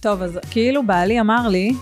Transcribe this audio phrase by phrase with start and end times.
[0.00, 1.72] טוב, אז כאילו בעלי אמר לי,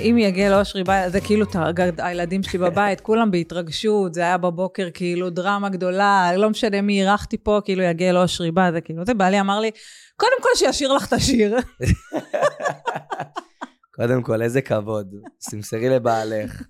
[0.00, 4.88] אם יגיע לאושרי בית, זה כאילו תרגד, הילדים שלי בבית, כולם בהתרגשות, זה היה בבוקר
[4.94, 9.14] כאילו דרמה גדולה, לא משנה מי אירחתי פה, כאילו יגיע לאושרי בית, זה כאילו, זה
[9.14, 9.70] בעלי אמר לי,
[10.16, 11.56] קודם כל שישיר לך את השיר.
[13.96, 15.14] קודם כל, איזה כבוד.
[15.40, 16.62] סמסרי לבעלך.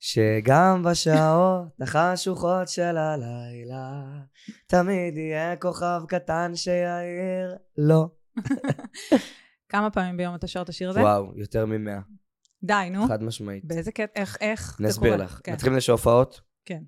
[0.00, 4.02] שגם בשעות החשוכות של הלילה,
[4.66, 8.06] תמיד יהיה כוכב קטן שיעיר לא.
[9.70, 11.00] כמה פעמים ביום אתה שר את השיר הזה?
[11.00, 12.00] וואו, יותר ממאה.
[12.62, 13.08] די, נו.
[13.08, 13.64] חד משמעית.
[13.64, 14.80] באיזה קטע, איך, איך?
[14.98, 15.16] קורה?
[15.16, 15.40] לך.
[15.44, 15.52] כן.
[15.52, 16.82] מתחילים לשיר הופעות, כן.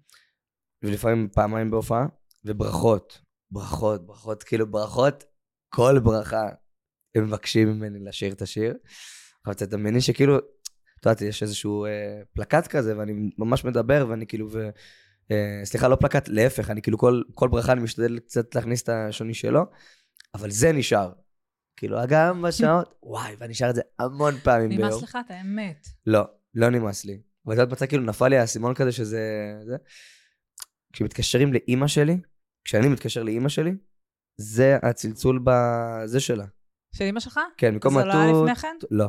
[0.83, 2.07] ולפעמים פעמיים בהופעה,
[2.45, 3.21] וברכות.
[3.51, 5.25] ברכות, ברכות, כאילו ברכות,
[5.69, 6.49] כל ברכה.
[7.15, 8.75] הם מבקשים ממני לשיר את השיר.
[9.47, 14.27] אבל אתה תדמייני שכאילו, את יודעת, יש איזשהו אה, פלקט כזה, ואני ממש מדבר, ואני
[14.27, 14.71] כאילו, ו...
[15.31, 18.89] אה, סליחה, לא פלקט, להפך, אני כאילו כל, כל ברכה אני משתדל קצת להכניס את
[18.89, 19.63] השוני שלו,
[20.35, 21.13] אבל זה נשאר.
[21.83, 24.83] כאילו, גם בשעות, וואי, ואני שר את זה המון פעמים ביום.
[24.83, 25.87] נמאס לך את האמת.
[26.07, 27.21] לא, לא נמאס לי.
[27.47, 29.21] ואת יודעת מצא כאילו נפל לי האסימון כזה שזה...
[29.67, 29.77] זה.
[30.93, 32.21] כשמתקשרים לאימא שלי,
[32.65, 33.73] כשאני מתקשר לאימא שלי,
[34.37, 36.45] זה הצלצול בזה שלה.
[36.95, 37.41] של אמא שלך?
[37.57, 38.15] כן, במקום זה התות...
[38.15, 38.77] לא היה לפני כן?
[38.91, 39.09] לא.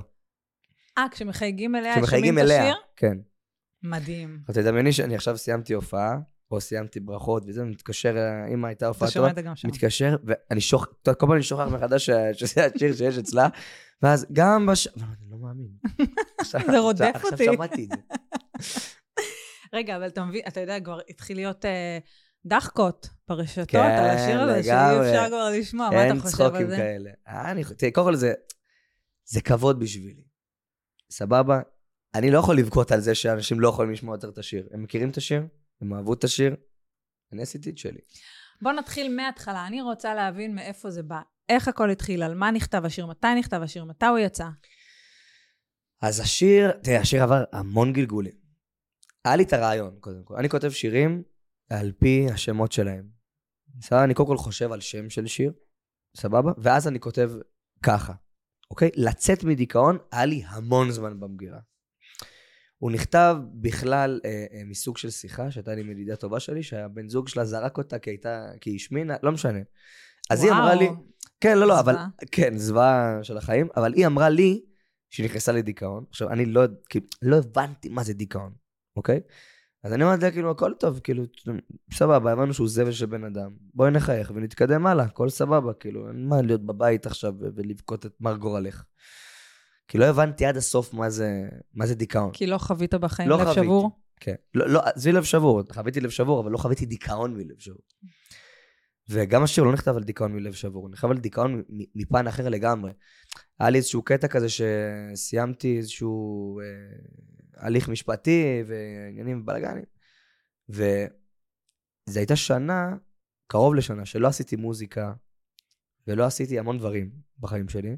[0.97, 2.75] אה, כשמחייגים אליה, שומעים את אליה, השיר?
[2.95, 3.17] כן.
[3.83, 4.39] מדהים.
[4.47, 6.17] אז תדמייני שאני עכשיו סיימתי הופעה,
[6.53, 8.15] או סיימתי ברכות וזה, מתקשר,
[8.53, 9.67] אמא הייתה הופעה אתה שומע טובה, את זה גם שם.
[9.67, 13.47] מתקשר, ואני שוכח, כל פעם אני שוכח מחדש ש- שזה השיר שיש אצלה,
[14.01, 14.87] ואז גם בש...
[14.87, 15.71] אבל אני לא מאמין.
[16.39, 17.45] עכשיו- זה רודף עכשיו אותי.
[17.45, 17.95] שמעתי את זה.
[19.73, 21.97] רגע, אבל אתה מבין, אתה יודע, כבר התחיל להיות אה,
[22.45, 24.99] דחקות ברשתות כן, על השיר הזה, שאי.
[25.09, 26.75] אפשר כבר לשמוע, מה אין אתה חושב צחוקים על זה?
[26.77, 27.09] כאלה.
[27.27, 28.33] אה, אני, תראי, קודם כל זה,
[29.25, 30.23] זה כבוד בשבילי.
[31.11, 31.61] סבבה?
[32.15, 34.67] אני לא יכול לבכות על זה שאנשים לא יכולים לשמוע יותר את השיר.
[34.73, 35.43] הם מכירים את השיר,
[35.83, 36.55] הם אהבו את השיר,
[37.33, 37.99] אני עשיתי את שלי.
[38.61, 41.21] בוא נתחיל מההתחלה, אני רוצה להבין מאיפה זה בא.
[41.49, 44.47] איך הכל התחיל, על מה נכתב השיר, מתי נכתב השיר, מתי הוא יצא.
[46.01, 48.33] אז השיר, תראה, השיר עבר המון גלגולים.
[49.25, 50.35] היה לי את הרעיון, קודם כל.
[50.35, 51.23] אני כותב שירים
[51.69, 53.09] על פי השמות שלהם.
[53.75, 54.03] בסדר?
[54.03, 55.53] אני קודם כל חושב על שם של שיר,
[56.17, 56.51] סבבה?
[56.57, 57.31] ואז אני כותב
[57.83, 58.13] ככה,
[58.71, 58.89] אוקיי?
[58.95, 61.59] לצאת מדיכאון, היה לי המון זמן במגירה.
[62.83, 67.09] הוא נכתב בכלל אה, אה, מסוג של שיחה שהייתה לי עם ידידה טובה שלי, שהבן
[67.09, 69.59] זוג שלה זרק אותה כי הייתה, כי היא השמינה, לא משנה.
[70.29, 70.97] אז היא אמרה לי, וואו,
[71.41, 72.07] כן, לא, לא, אבל, זוועה.
[72.31, 74.61] כן, זוועה של החיים, אבל היא אמרה לי
[75.09, 76.03] שהיא נכנסה לדיכאון.
[76.09, 78.53] עכשיו, אני לא, כאילו, לא הבנתי מה זה דיכאון,
[78.95, 79.19] אוקיי?
[79.83, 81.23] אז אני אמרתי לה, כאילו, הכל טוב, כאילו,
[81.93, 83.51] סבבה, הבנו שהוא זבל של בן אדם.
[83.73, 88.37] בואי נחייך ונתקדם הלאה, הכל סבבה, כאילו, אין מה להיות בבית עכשיו ולבכות את מר
[88.37, 88.83] גורלך.
[89.93, 92.31] כי לא הבנתי עד הסוף מה זה, מה זה דיכאון.
[92.33, 93.61] כי לא חווית בחיים לא לב חוויתי.
[93.61, 93.91] שבור?
[94.19, 94.35] כן.
[94.53, 97.81] לא, לא, עזבי לב שבור, חוויתי לב שבור, אבל לא חוויתי דיכאון מלב שבור.
[99.09, 101.63] וגם השיר לא נכתב על דיכאון מלב שבור, הוא נכתב על דיכאון
[101.95, 102.91] מפן אחר לגמרי.
[103.59, 106.65] היה לי איזשהו קטע כזה שסיימתי איזשהו אה,
[107.57, 109.85] הליך משפטי ועניינים ובלאגנים,
[110.69, 112.95] וזו הייתה שנה,
[113.47, 115.13] קרוב לשנה, שלא עשיתי מוזיקה,
[116.07, 117.97] ולא עשיתי המון דברים בחיים שלי,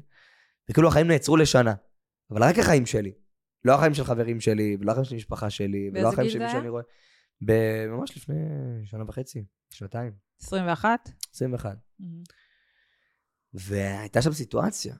[0.70, 1.74] וכאילו החיים נעצרו לשנה,
[2.30, 3.12] אבל רק החיים שלי.
[3.64, 6.50] לא החיים של חברים שלי, ולא החיים של המשפחה שלי, ולא החיים של מי?
[6.50, 6.82] שאני רואה.
[7.88, 8.34] ממש לפני
[8.84, 10.12] שנה וחצי, שנתיים,
[10.42, 11.10] 21?
[11.34, 11.78] 21.
[13.54, 14.96] והייתה שם סיטואציה.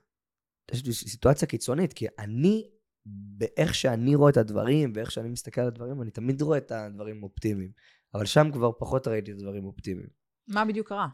[0.69, 2.71] הייתה שם סיטואציה קיצונית, כי אני,
[3.06, 7.22] באיך שאני רואה את הדברים, ואיך שאני מסתכל על הדברים, אני תמיד רואה את הדברים
[7.22, 7.71] אופטימיים.
[8.15, 10.09] אבל שם כבר פחות ראיתי את הדברים אופטימיים.
[10.49, 11.09] מה בדיוק קרה?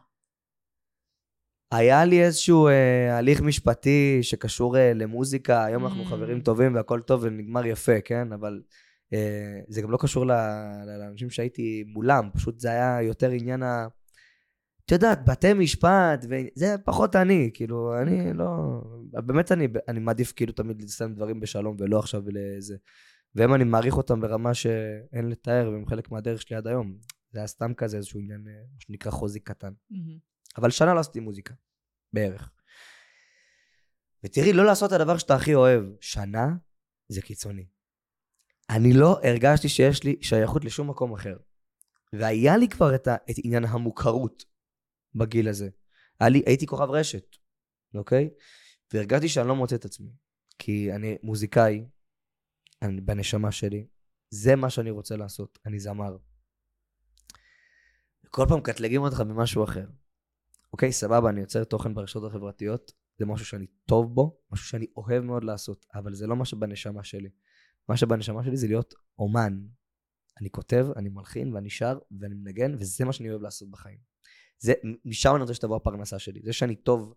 [1.75, 6.07] היה לי איזשהו אה, הליך משפטי שקשור אה, למוזיקה, היום אנחנו Mm.
[6.07, 8.33] חברים טובים והכל טוב ונגמר יפה, כן?
[8.33, 8.61] אבל
[9.13, 13.63] אה, זה גם לא קשור ל- ל- לאנשים שהייתי מולם, פשוט זה היה יותר עניין
[13.63, 13.87] ה...
[14.85, 18.81] את יודעת, בתי משפט, וזה פחות אני, כאילו, אני לא...
[19.25, 22.75] באמת אני, אני מעדיף כאילו תמיד לסיים דברים בשלום ולא עכשיו לזה.
[23.35, 26.95] והם אני מעריך אותם ברמה שאין לתאר, והם חלק מהדרך שלי עד היום.
[27.31, 29.71] זה היה סתם כזה איזשהו עניין, אה, מה שנקרא חוזי קטן.
[30.57, 31.53] אבל שנה לא עשיתי מוזיקה,
[32.13, 32.49] בערך.
[34.23, 36.47] ותראי, לא לעשות את הדבר שאתה הכי אוהב, שנה
[37.09, 37.65] זה קיצוני.
[38.69, 41.37] אני לא הרגשתי שיש לי שייכות לשום מקום אחר.
[42.13, 44.45] והיה לי כבר את, ה, את עניין המוכרות
[45.15, 45.69] בגיל הזה.
[46.21, 47.37] לי, הייתי כוכב רשת,
[47.95, 48.29] אוקיי?
[48.93, 50.09] והרגשתי שאני לא מוצא את עצמי.
[50.59, 51.85] כי אני מוזיקאי,
[52.81, 53.87] אני בנשמה שלי,
[54.29, 56.17] זה מה שאני רוצה לעשות, אני זמר.
[58.29, 59.85] כל פעם מקטלגים אותך במשהו אחר.
[60.73, 65.23] אוקיי, סבבה, אני יוצר תוכן ברשתות החברתיות, זה משהו שאני טוב בו, משהו שאני אוהב
[65.23, 67.29] מאוד לעשות, אבל זה לא מה שבנשמה שלי.
[67.89, 69.65] מה שבנשמה שלי זה להיות אומן.
[70.39, 73.97] אני כותב, אני מלחין ואני שר ואני מנגן, וזה מה שאני אוהב לעשות בחיים.
[74.57, 74.73] זה,
[75.05, 76.41] משם אני רוצה שתבוא הפרנסה שלי.
[76.43, 77.13] זה שאני טוב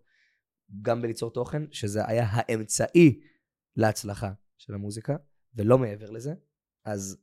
[0.81, 3.21] גם בליצור תוכן, שזה היה האמצעי
[3.75, 5.15] להצלחה של המוזיקה,
[5.55, 6.33] ולא מעבר לזה.
[6.85, 7.17] אז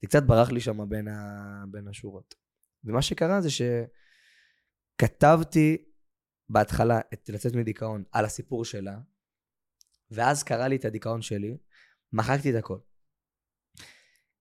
[0.00, 1.64] זה קצת ברח לי שם בין, ה...
[1.70, 2.34] בין השורות.
[2.84, 3.50] ומה שקרה זה
[5.02, 5.84] שכתבתי
[6.48, 8.98] בהתחלה את לצאת מדיכאון על הסיפור שלה,
[10.10, 11.56] ואז קרה לי את הדיכאון שלי,
[12.12, 12.78] מחקתי את הכל.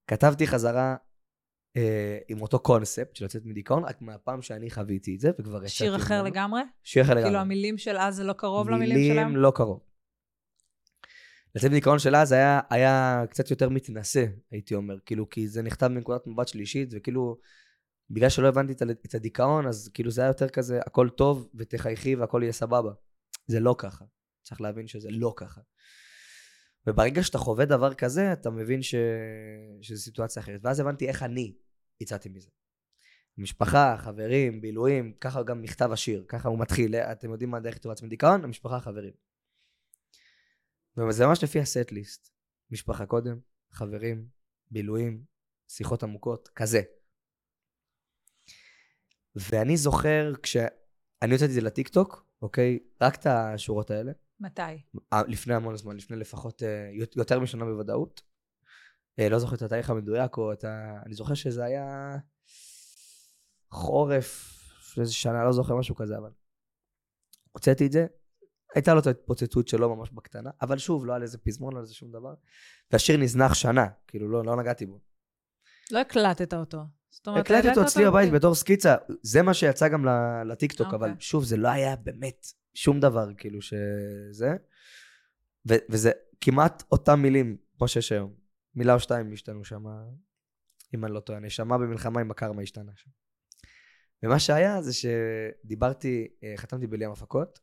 [0.08, 0.96] כתבתי חזרה
[1.78, 5.70] אה, עם אותו קונספט של לצאת מדיכאון, רק מהפעם שאני חוויתי את זה, וכבר יצאתי
[5.70, 6.26] שיר אחר ממנו.
[6.26, 6.62] לגמרי?
[6.84, 7.30] שיר אחר לגמרי.
[7.30, 9.28] כאילו המילים של אז זה לא קרוב למילים שלהם?
[9.28, 9.80] מילים לא קרוב.
[11.56, 15.88] לצאת מדיכאון של אז היה, היה קצת יותר מתנשא, הייתי אומר, כאילו, כי זה נכתב
[15.88, 17.38] מנקודת מבט שלישית, וכאילו,
[18.10, 18.74] בגלל שלא הבנתי
[19.06, 22.92] את, הדיכאון, אז כאילו זה היה יותר כזה, הכל טוב, ותחייכי והכל יהיה סבבה.
[23.48, 24.06] זה לא ככה.
[24.44, 25.62] צריך להבין שזה לא ככה.
[26.88, 28.96] וברגע שאתה חווה דבר כזה, אתה מבין ש...
[29.82, 30.60] שזו סיטואציה אחרת.
[30.64, 31.54] ואז הבנתי איך אני
[32.02, 32.50] יצאתי מזה.
[33.38, 36.96] משפחה, חברים, בילויים, ככה גם נכתב השיר, ככה הוא מתחיל.
[36.96, 38.44] אתם יודעים מה כתוב לעצמי דיכאון?
[38.44, 39.14] המשפחה, חברים.
[40.98, 42.30] וזה ממש לפי הסט ליסט.
[42.72, 43.40] משפחה קודם,
[43.72, 44.28] חברים,
[44.72, 45.24] בילויים,
[45.68, 46.82] שיחות עמוקות, כזה.
[49.40, 52.80] ואני זוכר כשאני הוצאתי את זה לטיקטוק, אוקיי?
[53.02, 54.12] רק את השורות האלה.
[54.40, 54.62] מתי?
[55.28, 58.22] לפני המון זמן, לפני לפחות אה, יות- יותר משנה בוודאות.
[59.20, 61.02] אה, לא זוכר את התאריך המדויק, או את ה...
[61.06, 62.16] אני זוכר שזה היה
[63.72, 66.32] חורף, של איזה שנה, לא זוכר משהו כזה, אבל...
[67.52, 68.08] הוצאתי את זה,
[68.76, 71.84] הייתה לו את ההתפוצצות שלו ממש בקטנה, אבל שוב, לא היה לזה פזמון, לא היה
[71.84, 72.34] לזה שום דבר.
[72.92, 75.00] והשיר נזנח שנה, כאילו, לא, לא נגעתי בו.
[75.92, 76.78] לא הקלטת אותו.
[77.10, 78.38] זאת אומרת, הקלטתי אותו אצלי בבית כאילו.
[78.38, 80.06] בתור סקיצה, זה מה שיצא גם
[80.46, 81.00] לטיקטוק, אוקיי.
[81.00, 84.56] אבל שוב, זה לא היה באמת שום דבר, כאילו, שזה...
[85.66, 86.12] וזה
[86.42, 88.34] כמעט אותם מילים, כמו שיש היום.
[88.76, 89.86] מילה או שתיים השתנו שם,
[90.96, 91.40] אם אני לא טועה.
[91.40, 93.10] נשמה במלחמה עם הקרמה השתנה שם.
[94.24, 97.60] ומה שהיה זה שדיברתי, אה, חתמתי בלי המפקות,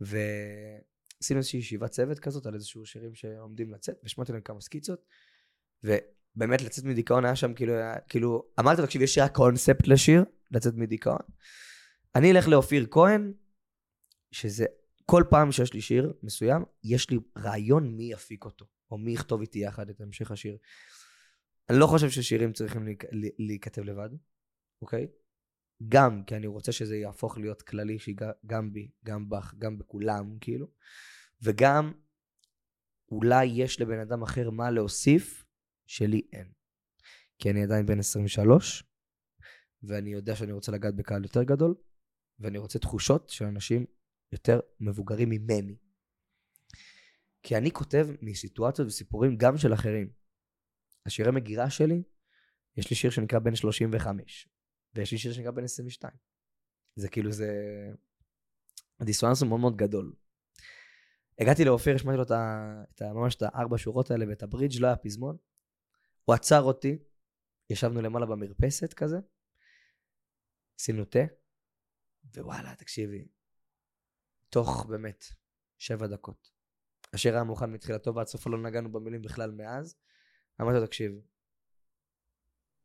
[0.00, 5.04] ועשינו איזושהי ישיבת צוות כזאת על איזשהו שירים שעומדים לצאת, והשמעתי להם כמה סקיצות,
[6.36, 7.74] ובאמת לצאת מדיכאון היה שם כאילו,
[8.08, 11.18] כאילו, אמרתי לו, תקשיב, יש רק קונספט לשיר, לצאת מדיכאון.
[12.14, 13.32] אני אלך לאופיר כהן,
[14.30, 14.64] שזה
[15.04, 19.40] כל פעם שיש לי שיר מסוים, יש לי רעיון מי יפיק אותו, או מי יכתוב
[19.40, 20.56] איתי יחד את המשך השיר.
[21.70, 22.86] אני לא חושב ששירים צריכים
[23.38, 24.08] להיכתב לבד,
[24.82, 25.06] אוקיי?
[25.88, 30.38] גם כי אני רוצה שזה יהפוך להיות כללי שיגע גם בי, גם בך, גם בכולם,
[30.40, 30.66] כאילו.
[31.42, 31.92] וגם
[33.10, 35.45] אולי יש לבן אדם אחר מה להוסיף
[35.86, 36.52] שלי אין.
[37.38, 38.84] כי אני עדיין בן 23,
[39.82, 41.74] ואני יודע שאני רוצה לגעת בקהל יותר גדול,
[42.38, 43.86] ואני רוצה תחושות של אנשים
[44.32, 45.76] יותר מבוגרים ממני.
[47.42, 50.10] כי אני כותב מסיטואציות וסיפורים גם של אחרים.
[51.06, 52.02] השירי מגירה שלי,
[52.76, 54.48] יש לי שיר שנקרא בן 35,
[54.94, 56.12] ויש לי שיר שנקרא בן 22.
[56.96, 57.50] זה כאילו, זה...
[59.00, 60.12] הדיסוננס הוא מאוד מאוד גדול.
[61.40, 62.82] הגעתי לאופיר, השמעתי לו את ה...
[62.94, 63.12] את ה...
[63.12, 65.36] ממש את הארבע שורות האלה ואת הברידג', לא היה פזמון.
[66.26, 66.98] הוא עצר אותי,
[67.70, 69.16] ישבנו למעלה במרפסת כזה,
[70.80, 71.18] עשינו תה,
[72.36, 73.28] ווואלה, תקשיבי,
[74.48, 75.24] תוך באמת
[75.78, 76.50] שבע דקות.
[77.12, 79.96] השיר היה מוכן מתחילתו ועד סופו לא נגענו במילים בכלל מאז.
[80.60, 81.12] אמרתי לו, תקשיב,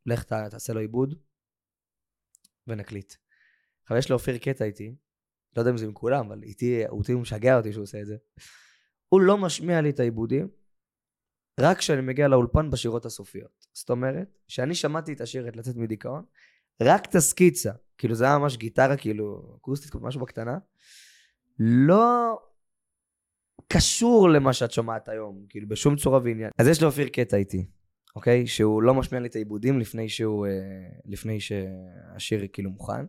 [0.06, 1.22] לך תעשה לו עיבוד
[2.68, 3.14] ונקליט.
[3.84, 4.96] עכשיו יש לאופיר קטע איתי,
[5.56, 8.18] לא יודע אם זה עם כולם, אבל איתי, הוא משגע אותי שהוא עושה את זה.
[9.10, 10.50] הוא לא משמיע לי את העיבודים,
[11.62, 13.68] רק כשאני מגיע לאולפן בשירות הסופיות.
[13.74, 16.24] זאת אומרת, כשאני שמעתי את השיר את לצאת מדיכאון,
[16.82, 20.58] רק את הסקיצה, כאילו זה היה ממש גיטרה, כאילו אקוסטית, משהו בקטנה,
[21.60, 22.40] לא
[23.68, 26.50] קשור למה שאת שומעת היום, כאילו בשום צורה ועניין.
[26.58, 27.66] אז יש לאופיר קטע איתי,
[28.16, 28.48] אוקיי?
[28.48, 30.52] שהוא לא משמיע לי את העיבודים לפני שהוא, אה,
[31.06, 33.06] לפני שהשיר כאילו מוכן.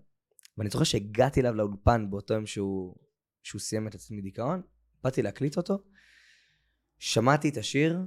[0.58, 2.94] ואני זוכר שהגעתי אליו לאולפן באותו יום שהוא,
[3.42, 4.62] שהוא סיים את עצמי דיכאון,
[5.04, 5.78] באתי להקליט אותו,
[6.98, 7.98] שמעתי את השיר,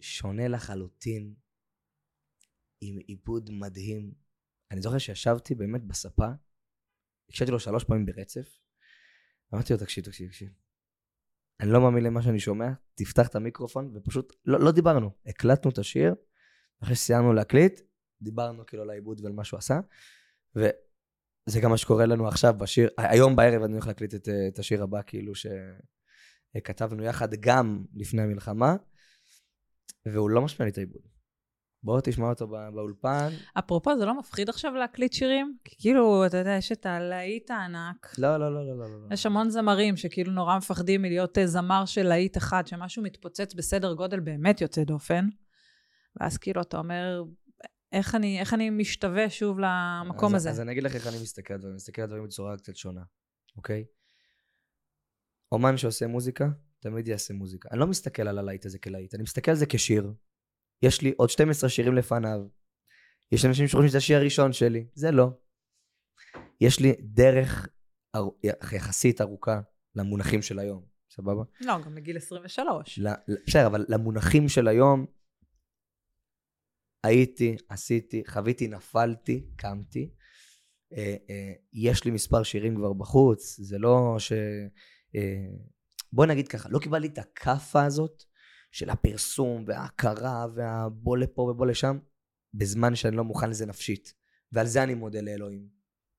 [0.00, 1.34] שונה לחלוטין,
[2.80, 4.14] עם עיבוד מדהים.
[4.70, 6.26] אני זוכר שישבתי באמת בספה,
[7.28, 8.58] הקשבתי לו שלוש פעמים ברצף,
[9.54, 10.48] אמרתי לו, תקשיב, תקשיב, תקשיב.
[11.60, 15.10] אני לא מאמין למה שאני שומע, תפתח את המיקרופון, ופשוט לא, לא דיברנו.
[15.26, 16.14] הקלטנו את השיר,
[16.82, 17.80] אחרי שסיימנו להקליט,
[18.22, 19.80] דיברנו כאילו על העיבוד ועל מה שהוא עשה,
[20.56, 24.82] וזה גם מה שקורה לנו עכשיו בשיר, היום בערב אני הולך להקליט את, את השיר
[24.82, 25.32] הבא, כאילו
[26.54, 28.76] שכתבנו יחד גם לפני המלחמה,
[30.06, 31.02] והוא לא משמיע לי את העיבוד.
[31.82, 33.28] בוא תשמע אותו בא, באולפן.
[33.58, 35.56] אפרופו, זה לא מפחיד עכשיו להקליט שירים?
[35.64, 38.14] כי כאילו, אתה יודע, יש את הלהיט הענק.
[38.18, 39.14] לא, לא, לא, לא, לא, לא.
[39.14, 43.92] יש המון זמרים שכאילו נורא מפחדים מלהיות אה, זמר של להיט אחד, שמשהו מתפוצץ בסדר
[43.92, 45.28] גודל באמת יוצא דופן.
[46.20, 47.22] ואז כאילו אתה אומר,
[47.92, 50.50] איך אני, איך אני משתווה שוב למקום אז, הזה?
[50.50, 51.72] אז אני אגיד לך איך אני מסתכל על דברים.
[51.72, 53.02] אני מסתכל על דברים בצורה קצת שונה,
[53.56, 53.84] אוקיי?
[55.52, 56.48] אומן שעושה מוזיקה,
[56.80, 57.68] תמיד יעשה מוזיקה.
[57.72, 60.12] אני לא מסתכל על הלהיט הזה כלהיט, אני מסתכל על זה כשיר.
[60.82, 62.40] יש לי עוד 12 שירים לפניו.
[63.32, 65.30] יש אנשים שחושבים שזה השיר הראשון שלי, זה לא.
[66.60, 67.68] יש לי דרך
[68.14, 68.28] אר...
[68.74, 69.60] יחסית ארוכה
[69.94, 71.42] למונחים של היום, סבבה?
[71.60, 72.98] לא, גם בגיל 23.
[72.98, 75.06] ל- ל- בסדר, אבל למונחים של היום,
[77.04, 80.10] הייתי, עשיתי, חוויתי, נפלתי, קמתי.
[80.92, 84.32] אה, אה, יש לי מספר שירים כבר בחוץ, זה לא ש...
[85.14, 85.46] אה,
[86.12, 88.24] בוא נגיד ככה, לא קיבלתי את הכאפה הזאת
[88.72, 91.98] של הפרסום וההכרה והבוא לפה ובוא לשם,
[92.54, 94.14] בזמן שאני לא מוכן לזה נפשית.
[94.52, 95.68] ועל זה אני מודה לאלוהים.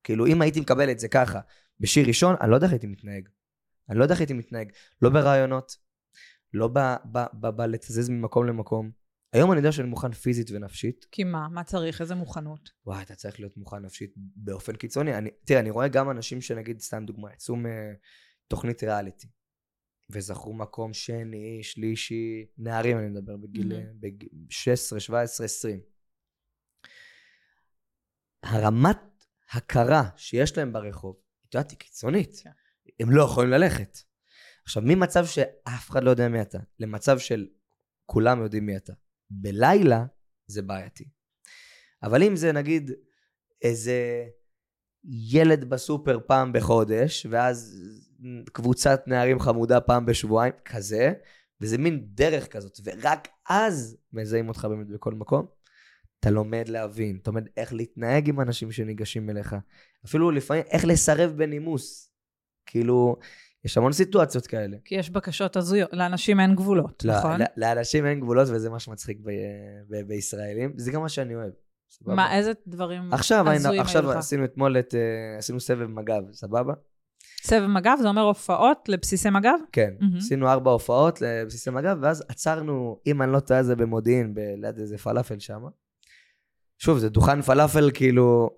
[0.03, 1.39] כאילו, אם הייתי מקבל את זה ככה,
[1.79, 3.29] בשיר ראשון, אני לא יודע איך הייתי מתנהג.
[3.89, 4.71] אני לא יודע איך הייתי מתנהג.
[5.01, 5.77] לא ברעיונות,
[6.53, 6.69] לא
[7.55, 8.91] בלתזז ממקום למקום.
[9.33, 11.05] היום אני יודע שאני מוכן פיזית ונפשית.
[11.11, 11.47] כי מה?
[11.49, 12.01] מה צריך?
[12.01, 12.69] איזה מוכנות?
[12.85, 15.17] וואי, אתה צריך להיות מוכן נפשית באופן קיצוני.
[15.17, 19.27] אני, תראה, אני רואה גם אנשים שנגיד, סתם דוגמא, יצאו מתוכנית ריאליטי,
[20.13, 23.99] וזכרו מקום שני, שלישי, נערים אני מדבר, בגיל מהמם.
[23.99, 24.25] בג...
[24.49, 25.79] 16, 17, 20.
[28.43, 28.97] הרמת
[29.51, 31.15] הכרה שיש להם ברחוב,
[31.47, 32.41] את יודעת, היא קיצונית.
[32.43, 32.49] כן.
[32.99, 33.97] הם לא יכולים ללכת.
[34.63, 37.47] עכשיו, ממצב שאף אחד לא יודע מי אתה, למצב של
[38.05, 38.93] כולם יודעים מי אתה.
[39.29, 40.05] בלילה
[40.47, 41.09] זה בעייתי.
[42.03, 42.91] אבל אם זה נגיד
[43.61, 44.27] איזה
[45.03, 47.81] ילד בסופר פעם בחודש, ואז
[48.51, 51.13] קבוצת נערים חמודה פעם בשבועיים, כזה,
[51.61, 55.45] וזה מין דרך כזאת, ורק אז מזהים אותך באמת בכל מקום.
[56.19, 59.55] אתה לומד להבין, אתה לומד איך להתנהג עם אנשים שניגשים אליך.
[60.05, 62.11] אפילו לפעמים איך לסרב בנימוס.
[62.65, 63.15] כאילו,
[63.65, 64.77] יש המון סיטואציות כאלה.
[64.85, 67.39] כי יש בקשות הזויות, לאנשים אין גבולות, לא, נכון?
[67.39, 69.29] לא, לאנשים אין גבולות וזה מה שמצחיק ב-
[69.89, 71.51] ב- בישראלים, זה גם מה שאני אוהב.
[71.91, 72.15] סבבה?
[72.15, 74.17] מה, איזה דברים עכשיו, הזויים היו עכשיו לך?
[74.17, 76.73] עשינו אתמול את, אה, עשינו סבב מג"ב, סבבה?
[77.43, 79.59] סבב מג"ב, זה אומר הופעות לבסיסי מג"ב?
[79.71, 79.93] כן.
[79.99, 80.17] מהמם.
[80.17, 84.79] עשינו ארבע הופעות לבסיסי מג"ב, ואז עצרנו, אם אני לא טועה, זה במודיעין, ב- ליד
[84.79, 85.61] איזה פלאפל שם.
[86.77, 88.49] שוב, זה דוכן פלאפל כאילו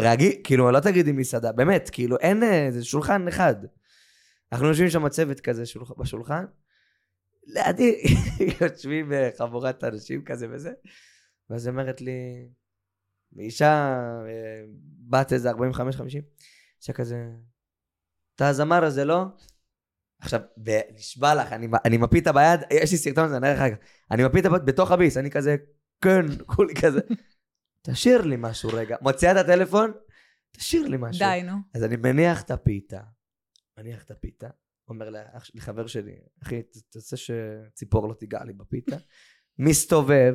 [0.00, 3.54] רגיל, כאילו, לא תגידי מסעדה, באמת, כאילו, אין, אה, זה שולחן אחד.
[4.52, 6.44] אנחנו יושבים שם צוות כזה שולח, בשולחן,
[7.46, 8.02] לידי
[8.60, 10.72] יושבים אה, חבורת אנשים כזה וזה,
[11.50, 12.48] ואז היא אומרת לי,
[13.38, 14.64] אישה, אה,
[15.08, 15.54] בת איזה 45-50,
[16.80, 17.30] אישה כזה,
[18.34, 19.24] אתה הזמר הזה, לא?
[20.20, 20.40] עכשיו,
[20.94, 23.76] נשבע לך, אני, אני מפיל את ביד, יש לי סרטון, זה נראה לך אחר כך,
[24.10, 25.56] אני מפיל את בתוך הביס, אני כזה,
[26.00, 27.00] כן, כולי כזה,
[27.82, 28.96] תשאיר לי משהו רגע.
[29.02, 29.92] מוציאה את הטלפון,
[30.50, 31.26] תשאיר לי משהו.
[31.26, 31.56] די, נו.
[31.74, 33.00] אז אני מניח את הפיתה,
[33.78, 34.48] מניח את הפיתה,
[34.88, 35.08] אומר
[35.54, 38.96] לחבר שלי, אחי, תעשה שציפור לא תיגע לי בפיתה,
[39.58, 40.34] מסתובב,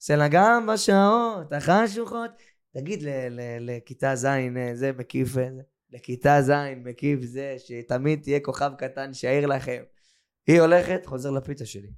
[0.00, 2.30] עושה לה גם בשעות החשוכות,
[2.76, 3.04] תגיד
[3.60, 5.48] לכיתה ז', אה, זה מקיף, אה.
[5.90, 9.82] לכיתה ז', מקיף זה, שתמיד תהיה כוכב קטן שיעיר לכם.
[10.46, 11.90] היא הולכת, חוזר לפיתה שלי.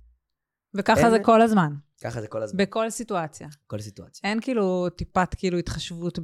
[0.75, 1.73] וככה אין- זה כל הזמן,
[2.04, 3.49] ככה זה כל הזמן, בכל סיטואציה.
[3.66, 4.30] כל סיטואציה.
[4.30, 6.18] אין כאילו טיפת כאילו התחשבות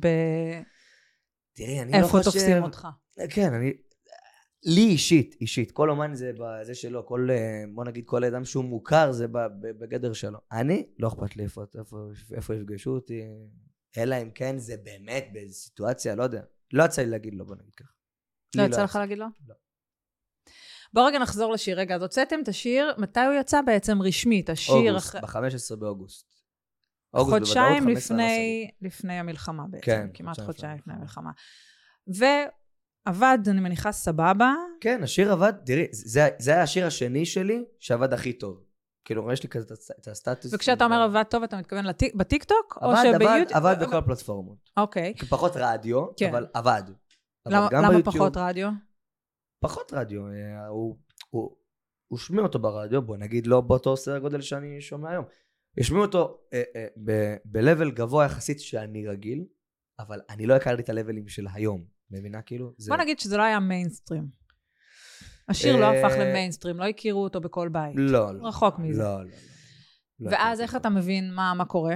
[1.52, 2.24] תראי, אני לא חושב...
[2.24, 2.88] תופסים אותך.
[3.30, 3.72] כן, אני...
[4.64, 8.64] לי אישית, אישית, כל אומן זה בזה שלו, כל, אה, בוא נגיד, כל אדם שהוא
[8.64, 9.26] מוכר זה
[9.62, 10.38] בגדר שלו.
[10.52, 11.96] אני, לא אכפת לי איפה, איפה,
[12.34, 13.22] איפה יפגשו אותי,
[13.96, 16.42] אלא אם כן זה באמת באיזו סיטואציה, לא יודע.
[16.72, 17.92] לא יצא לי להגיד לו, בוא נגיד ככה.
[18.56, 19.26] לא לי יצא לך להגיד לו?
[19.48, 19.54] לא.
[20.92, 21.78] בוא רגע נחזור לשיר.
[21.78, 24.50] רגע, אז הוצאתם את השיר, מתי הוא יצא בעצם רשמית?
[24.50, 25.48] השיר אוגוסט, אחרי...
[25.50, 26.28] ב-15 באוגוסט.
[27.14, 29.84] אוגוסט חודשיים בוודאות, 15 לפני, לפני המלחמה בעצם.
[29.84, 31.30] כן, כמעט חודשיים לפני המלחמה.
[33.08, 34.54] ועבד, אני מניחה, סבבה.
[34.80, 38.64] כן, השיר עבד, תראי, זה, זה היה השיר השני שלי שעבד הכי טוב.
[39.04, 40.54] כאילו, יש לי כזה את הסט- את הסטטוס.
[40.54, 42.78] וכשאתה אומר עבד טוב, אתה מתכוון לטיק- בטיקטוק?
[42.82, 43.52] או עבד, עבד, שביוטיוב?
[43.52, 44.70] עבד בכל הפלטפורמות.
[44.76, 45.14] אוקיי.
[45.30, 46.28] פחות רדיו, כן.
[46.30, 46.82] אבל עבד.
[47.46, 48.68] אבל למה למה ביוטיוב- פחות רדיו?
[49.64, 50.26] פחות רדיו.
[50.26, 50.96] אה, הוא,
[51.30, 51.56] הוא,
[52.08, 55.24] הוא שומע אותו ברדיו, בוא נגיד לא באותו סדר גודל שאני שומע היום.
[55.80, 56.86] השמיעו אותו אה, אה,
[57.52, 59.44] ב-level גבוה יחסית שאני רגיל,
[59.98, 61.97] אבל אני לא הכרתי את הלבלים של היום.
[62.10, 62.72] מבינה כאילו?
[62.76, 62.90] זה...
[62.90, 64.28] בוא נגיד שזה לא היה מיינסטרים.
[65.48, 67.94] השיר לא אה, הפך למיינסטרים, לא הכירו אותו בכל בית.
[67.96, 68.48] לא, לא.
[68.48, 69.02] רחוק מזה.
[69.02, 69.30] לא, לא, לא.
[70.20, 70.76] לא ואז איך.
[70.76, 71.94] אתה מבין מה קורה?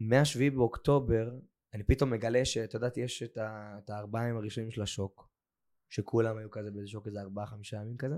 [0.00, 1.30] מה-7 באוקטובר,
[1.74, 3.38] אני פתאום מגלה שאת יודעת, יש את,
[3.90, 5.30] הארבעה ימים הראשונים של השוק,
[5.88, 8.16] שכולם היו כזה באיזה שוק איזה ארבעה, חמישה ימים כזה.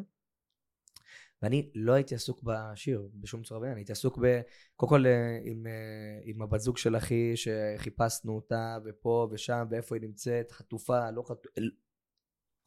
[1.42, 4.40] ואני לא הייתי עסוק בשיר בשום צורה בעניין, הייתי עסוק ב...
[4.76, 9.96] קודם כל אה, עם, אה, עם הבת זוג של אחי, שחיפשנו אותה, ופה ושם, ואיפה
[9.96, 11.60] היא נמצאת, חטופה, לא חטופה,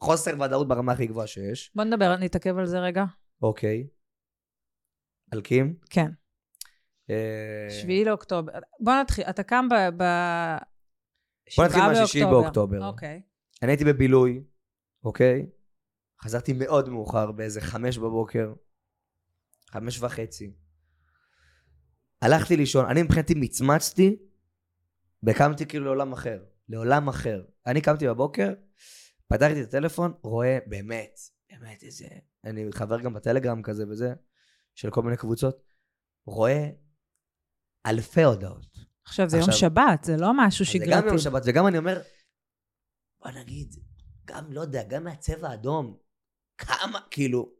[0.02, 1.72] חוסר ודאות ברמה הכי גבוהה שיש.
[1.74, 3.04] בוא נדבר, נתעכב על זה רגע.
[3.42, 3.86] אוקיי.
[5.34, 5.74] אלקים?
[5.90, 6.10] כן,
[7.10, 8.52] אה, שביעי לאוקטובר.
[8.80, 9.74] בוא נתחיל, אתה קם ב...
[9.74, 10.04] ב...
[11.56, 12.86] בוא נתחיל מהשישי באוקטובר.
[12.86, 13.22] אוקיי.
[13.62, 14.44] אני הייתי בבילוי,
[15.04, 15.46] אוקיי?
[16.22, 18.52] חזרתי מאוד מאוחר, באיזה חמש בבוקר,
[19.70, 20.52] חמש וחצי.
[22.22, 24.16] הלכתי לישון, אני מבחינתי מצמצתי,
[25.22, 26.44] וקמתי כאילו לעולם אחר.
[26.68, 27.44] לעולם אחר.
[27.66, 28.52] אני קמתי בבוקר,
[29.28, 31.18] פתחתי את הטלפון, רואה באמת,
[31.50, 32.06] באמת איזה...
[32.44, 34.14] אני חבר גם בטלגרם כזה וזה,
[34.74, 35.62] של כל מיני קבוצות,
[36.26, 36.68] רואה
[37.86, 38.76] אלפי הודעות.
[39.04, 41.06] עכשיו, זה יום שבת, זה לא משהו אז זה גם שגרתי.
[41.06, 42.02] יום שבת, וגם אני אומר,
[43.20, 43.74] בוא נגיד,
[44.24, 45.98] גם, לא יודע, גם מהצבע האדום,
[46.58, 47.52] כמה, כאילו,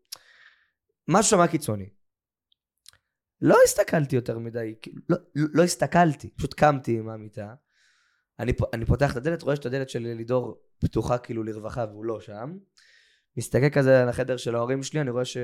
[1.09, 1.91] משהו שם היה קיצוני.
[3.41, 4.75] לא הסתכלתי יותר מדי,
[5.09, 7.55] לא, לא, הסתכלתי, פשוט קמתי מהמיטה.
[8.39, 12.05] אני, פ- אני פותח את הדלת, רואה שאת הדלת של לידור פתוחה כאילו לרווחה והוא
[12.05, 12.57] לא שם.
[13.37, 15.37] מסתכל כזה על החדר של ההורים שלי, אני רואה ש...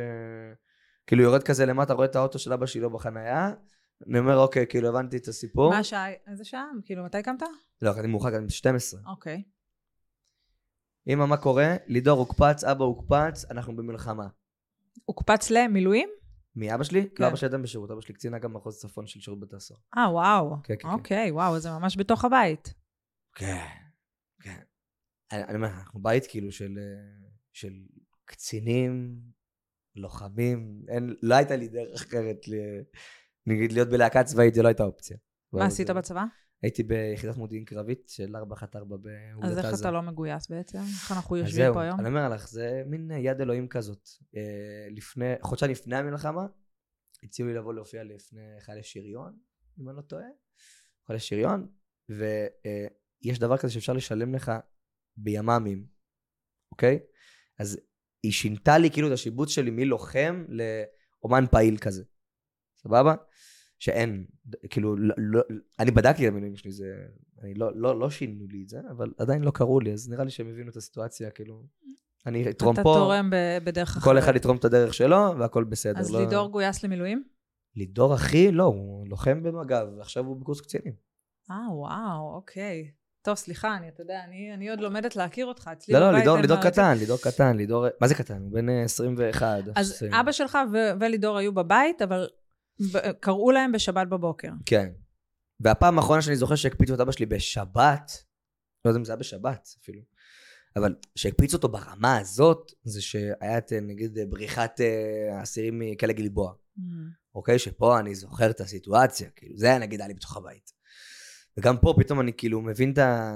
[1.07, 3.53] כאילו יורד כזה למטה, רואה את האוטו של אבא שלי לא בחנייה.
[4.09, 5.71] אני אומר, אוקיי, כאילו הבנתי את הסיפור.
[5.71, 6.07] מה השעה?
[6.27, 6.65] איזה שעה?
[6.85, 7.43] כאילו, מתי קמת?
[7.83, 9.01] לא, אני מאוחר, אני 12.
[9.07, 9.43] אוקיי.
[11.09, 11.77] אמא, מה קורה?
[11.87, 14.27] לידור הוקפץ, אבא הוקפץ, אנחנו במלחמה.
[15.05, 16.09] הוקפץ למילואים?
[16.57, 17.09] מאבא שלי?
[17.15, 17.23] כן.
[17.23, 19.81] לא, אבא שלי עדיין בשירות, אבא שלי קצין אג"ם מחוז צפון של שירות בתי הסוהר.
[19.97, 20.57] אה, וואו.
[20.65, 20.89] כן, כן, כן.
[20.89, 22.75] אוקיי, וואו, זה ממש בתוך הבית.
[23.35, 23.67] כן,
[24.43, 24.61] כן.
[25.33, 27.73] אני אומר, אנחנו בית כאילו של, אה, של
[28.25, 29.21] קצינים,
[29.97, 32.55] לוחמים, אין, לא הייתה לי דרך אחרת, ל,
[33.47, 35.17] נגיד להיות בלהקה צבאית, זה לא הייתה אופציה.
[35.53, 36.25] מה עשית זה- בצבא?
[36.63, 39.69] הייתי ביחידת מודיעין קרבית של 414 באוגדת אז עזה.
[39.69, 40.79] איך אתה לא מגויס בעצם?
[40.79, 42.01] איך אנחנו אז יושבים זהו, פה היום?
[42.01, 44.09] אני אומר לך, זה מין יד אלוהים כזאת.
[44.37, 46.47] אה, לפני, חודשיים לפני המלחמה,
[47.23, 49.39] הציעו לי לבוא להופיע לפני חיילי שריון,
[49.81, 50.27] אם אני לא טועה.
[51.07, 51.69] חיילי שריון,
[52.09, 54.53] ויש דבר כזה שאפשר לשלם לך
[55.17, 55.87] בימ"מים,
[56.73, 56.99] אוקיי?
[57.59, 57.81] אז
[58.23, 62.05] היא שינתה לי כאילו את השיבוץ שלי מלוחם לאומן פעיל כזה.
[62.77, 63.15] סבבה?
[63.83, 64.25] שאין,
[64.71, 65.43] כאילו, לא, לא,
[65.79, 66.95] אני בדקתי את המינויים שלי, זה,
[67.43, 70.25] אני לא, לא, לא שינו לי את זה, אבל עדיין לא קראו לי, אז נראה
[70.25, 71.63] לי שהם הבינו את הסיטואציה, כאילו,
[72.27, 74.05] אני אתרום אתה פה, תורם ב- בדרך אחרת.
[74.05, 76.01] כל אחד יתרום את הדרך שלו, והכל בסדר.
[76.01, 76.21] אז לא...
[76.21, 77.25] לידור גויס למילואים?
[77.77, 80.95] לידור אחי, לא, הוא לוחם במג"ב, ועכשיו הוא בקורס קצינים.
[81.51, 82.91] אה, וואו, אוקיי.
[83.23, 85.71] טוב, סליחה, אני, אתה יודע, אני, אני עוד לומדת להכיר אותך.
[85.73, 88.43] אצלי לא, לא, לידור, לידור קטן, לידור קטן, לידור, מה זה קטן?
[88.43, 89.63] הוא בן אה, 21.
[89.75, 90.15] אז 20.
[90.15, 92.29] אבא שלך ו- ולידור היו בבית, אבל
[93.21, 94.51] קראו להם בשבת בבוקר.
[94.67, 94.89] כן.
[95.61, 98.25] והפעם האחרונה שאני זוכר שהקפיצו את אבא שלי בשבת,
[98.85, 100.01] לא יודע אם זה היה בשבת אפילו,
[100.77, 106.13] אבל שהקפיצו אותו ברמה הזאת, זה שהיה את, אה, נגיד, אה, בריחת אה, אסירים מכלא
[106.13, 106.53] גלבוע.
[107.35, 107.59] אוקיי?
[107.59, 110.73] שפה אני זוכר את הסיטואציה, כאילו, זה היה נגיד היה לי בתוך הבית.
[111.57, 113.33] וגם פה פתאום אני כאילו מבין את ה...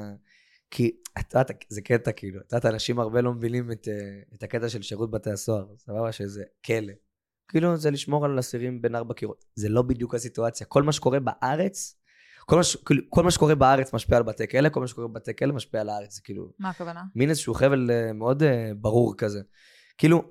[0.71, 3.89] כי, את יודעת, זה קטע כאילו, את יודעת, אנשים הרבה לא מבינים את,
[4.35, 6.13] את הקטע של שירות בתי הסוהר, סבבה?
[6.13, 6.93] שזה כלא.
[7.49, 9.45] כאילו, זה לשמור על אסירים בין ארבע קירות.
[9.55, 10.67] זה לא בדיוק הסיטואציה.
[10.67, 11.97] כל מה שקורה בארץ,
[12.47, 15.09] כל מה, ש- כאילו, כל מה שקורה בארץ משפיע על בתי כלא, כל מה שקורה
[15.09, 16.15] בבתי כלא משפיע על הארץ.
[16.15, 17.03] זה כאילו, מה הכוונה?
[17.15, 19.41] מין איזשהו חבל אה, מאוד אה, ברור כזה.
[19.99, 20.23] כאילו,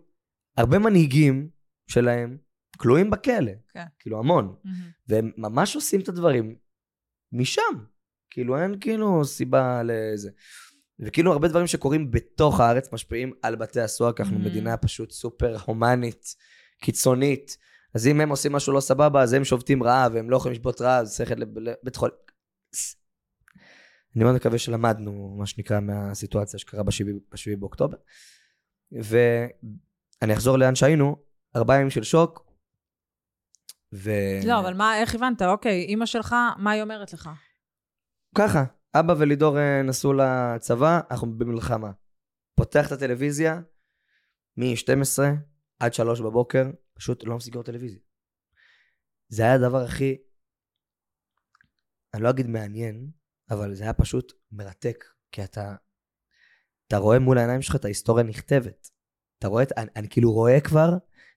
[0.58, 1.50] הרבה מנהיגים
[1.88, 2.38] שלהם
[2.78, 3.52] כלואים בכלא.
[3.74, 3.84] כן.
[4.00, 4.56] כאילו, המון.
[4.64, 4.90] מהמם.
[5.08, 6.56] והם ממש עושים את הדברים
[7.32, 7.62] משם.
[8.30, 10.30] כאילו, אין כאילו סיבה לזה.
[11.00, 14.46] וכאילו, הרבה דברים שקורים בתוך הארץ משפיעים על בתי הסוהר, כי אנחנו Mhm.
[14.46, 16.26] מדינה פשוט סופר הומנית,
[16.82, 17.58] קיצונית.
[17.94, 20.82] אז אם הם עושים משהו לא סבבה, אז הם שובתים רעב, והם לא יכולים לשבות
[20.82, 22.16] רעב, אז צריך לבית חולים.
[24.16, 27.98] אני מאוד מקווה שלמדנו, מה שנקרא, מהסיטואציה שקרה ב-7 באוקטובר.
[28.92, 31.16] ואני אחזור לאן שהיינו,
[31.56, 32.46] ארבעה ימים של שוק,
[33.94, 34.12] ו...
[34.46, 35.42] לא, אבל מה, איך הבנת?
[35.42, 37.30] אוקיי, אימא שלך, מה היא אומרת לך?
[38.36, 38.64] ככה,
[38.96, 41.92] אבא ולידור אה, נסעו לצבא, אנחנו במלחמה.
[42.56, 43.62] פותח את הטלוויזיה,
[44.58, 45.20] מ-12
[45.80, 48.00] עד 3 בבוקר, פשוט לא מפסיק לראות טלוויזיה.
[49.28, 50.18] זה היה הדבר הכי,
[52.14, 53.12] אני לא אגיד מעניין,
[53.50, 55.76] אבל זה היה פשוט מרתק, כי אתה,
[56.88, 58.90] אתה רואה מול העיניים שלך את ההיסטוריה נכתבת.
[59.40, 60.90] אתה רואה, אני, אני כאילו רואה כבר,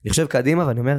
[0.02, 0.96] אני חושב קדימה ואני אומר,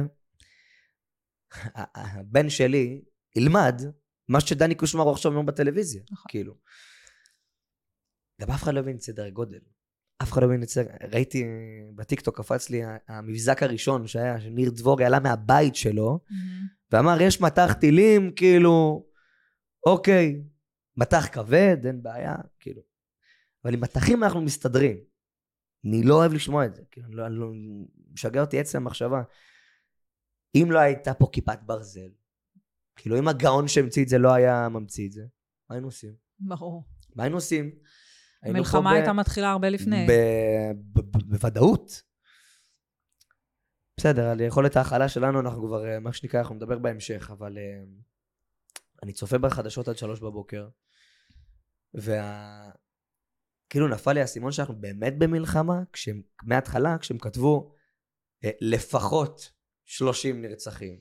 [1.94, 3.04] הבן שלי
[3.36, 3.82] ילמד
[4.28, 6.24] מה שדני קושמר הוא עכשיו אומר בטלוויזיה, נכון.
[6.28, 6.54] כאילו.
[8.40, 9.60] גם אף אחד לא הבין את סדר הגודל.
[10.22, 10.90] אף אחד לא הבין את סדר...
[11.12, 11.44] ראיתי
[11.94, 16.20] בטיקטוק, קפץ לי המבזק הראשון שהיה, שניר דבורי עלה מהבית שלו,
[16.92, 19.06] ואמר, יש מטח טילים, כאילו,
[19.86, 20.42] אוקיי,
[20.96, 22.82] מטח כבד, אין בעיה, כאילו.
[23.64, 24.96] אבל עם מטחים אנחנו מסתדרים.
[25.84, 27.50] אני לא אוהב לשמוע את זה, כאילו, אני לא, אני לא,
[28.12, 29.22] משגע אותי עצם המחשבה.
[30.54, 32.10] אם לא הייתה פה כיפת ברזל,
[32.96, 35.22] כאילו, אם הגאון שהמציא את זה לא היה ממציא את זה,
[35.70, 36.14] מה היינו עושים?
[36.40, 36.84] ברור.
[37.14, 37.70] מה היינו עושים?
[38.42, 40.06] המלחמה הייתה מתחילה הרבה לפני.
[41.26, 42.02] בוודאות.
[43.96, 47.62] בסדר, על יכולת ההכלה שלנו אנחנו כבר, אה, מה שנקרא, אנחנו נדבר בהמשך, אבל אה,
[49.02, 50.68] אני צופה בחדשות עד שלוש בבוקר,
[53.70, 57.74] כאילו נפל לי האסימון שאנחנו באמת במלחמה, כשהם, מההתחלה, כשהם כתבו
[58.44, 59.50] אה, לפחות
[59.84, 60.98] 30 נרצחים.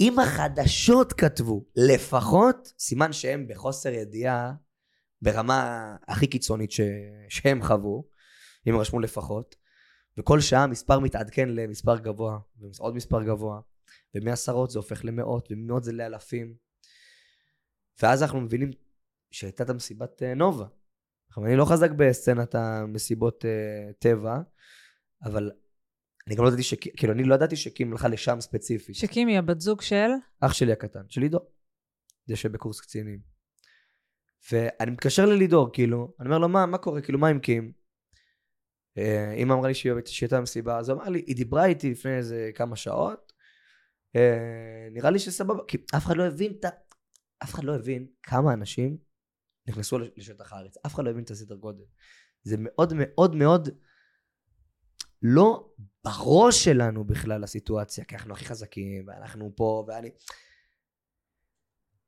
[0.00, 4.52] אם החדשות כתבו לפחות, סימן שהם בחוסר ידיעה
[5.24, 6.80] ברמה הכי קיצונית ש...
[7.28, 8.08] שהם חוו,
[8.68, 9.56] אם רשמו לפחות,
[10.18, 13.60] וכל שעה מספר מתעדכן למספר גבוה, ועוד מספר גבוה,
[14.14, 16.54] ומעשרות זה הופך למאות, וממאות זה לאלפים.
[18.02, 18.70] ואז אנחנו מבינים
[19.30, 20.66] שהייתה את המסיבת אה, נובה.
[21.28, 24.38] עכשיו, אני לא חזק בסצנת המסיבות uh, טבע,
[25.24, 25.50] אבל
[26.26, 26.74] אני גם לא ידעתי ש...
[26.74, 28.94] כאילו, אני לא ידעתי שקים הלכה לשם ספציפית.
[28.94, 30.08] שקים היא הבת זוג של?
[30.40, 31.40] אח שלי הקטן, של לידור.
[32.26, 33.33] זה שבקורס קצינים.
[34.52, 37.00] ואני מתקשר ללידור, כאילו, אני אומר לו, מה, מה קורה?
[37.00, 37.72] כאילו, מה עם קים?
[38.98, 42.16] אה, אמא אמרה לי שהיא הייתה במסיבה, אז הוא אמר לי, היא דיברה איתי לפני
[42.16, 43.32] איזה כמה שעות,
[44.16, 46.68] אה, נראה לי שסבבה, כי אף אחד לא הבין את ה...
[47.42, 48.96] אף אחד לא הבין כמה אנשים
[49.66, 50.76] נכנסו לשטח הארץ.
[50.86, 51.84] אף אחד לא הבין את הסדר גודל.
[52.42, 53.68] זה מאוד מאוד מאוד
[55.22, 55.70] לא
[56.04, 60.10] בראש שלנו בכלל הסיטואציה, כי אנחנו הכי חזקים, ואנחנו פה, ואני...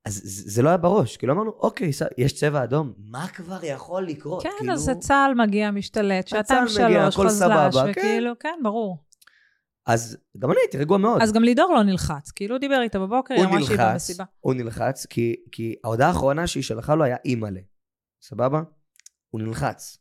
[0.07, 4.43] אז זה לא היה בראש, כאילו אמרנו, אוקיי, יש צבע אדום, מה כבר יכול לקרות?
[4.43, 4.73] כן, כאילו...
[4.73, 8.49] אז צה"ל מגיע, משתלט, שעתיים שלוש, חזל"ש, וכאילו, כן.
[8.49, 9.05] כן, ברור.
[9.87, 11.23] אז גם אני הייתי רגוע מאוד.
[11.23, 14.25] אז גם לידור לא נלחץ, כאילו הוא דיבר איתה בבוקר, היא אמרה שהיא במסיבה.
[14.41, 17.61] הוא נלחץ, כי, כי ההודעה האחרונה שהיא שלחה לו היה אימא'לה,
[18.23, 18.63] סבבה?
[19.31, 19.99] הוא נלחץ.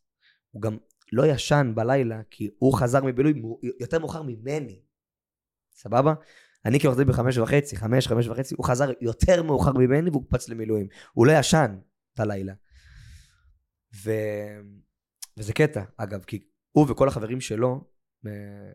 [0.52, 0.78] הוא גם
[1.12, 3.42] לא ישן בלילה, כי הוא חזר מבילוי
[3.80, 4.80] יותר מאוחר ממני,
[5.76, 6.14] סבבה?
[6.66, 10.88] אני דין בחמש וחצי, חמש, חמש וחצי, הוא חזר יותר מאוחר ממני והוא קפץ למילואים.
[11.14, 11.78] הוא לא ישן
[12.14, 12.54] את הלילה.
[14.04, 14.12] ו...
[15.38, 16.40] וזה קטע, אגב, כי
[16.72, 17.90] הוא וכל החברים שלו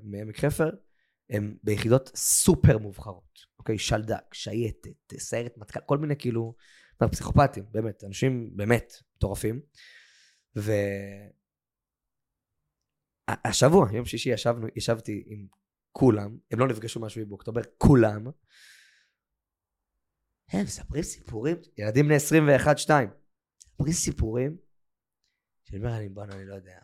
[0.03, 0.71] מעמק חפר,
[1.31, 3.79] הם ביחידות סופר מובחרות, אוקיי?
[3.79, 6.55] שלדק, שייטת, סיירת מטכ"ל, כל מיני כאילו,
[7.11, 9.61] פסיכופטים, באמת, אנשים באמת מטורפים.
[13.29, 15.47] והשבוע, יום שישי ישבנו, ישבתי עם
[15.93, 18.27] כולם, הם לא נפגשו משהו באוקטובר, כולם.
[20.53, 22.71] הם מספרים סיפורים, ילדים בני 21-2,
[23.61, 24.57] מספרים סיפורים,
[25.65, 26.79] שאני אומר, אני בואנה, אני לא יודע.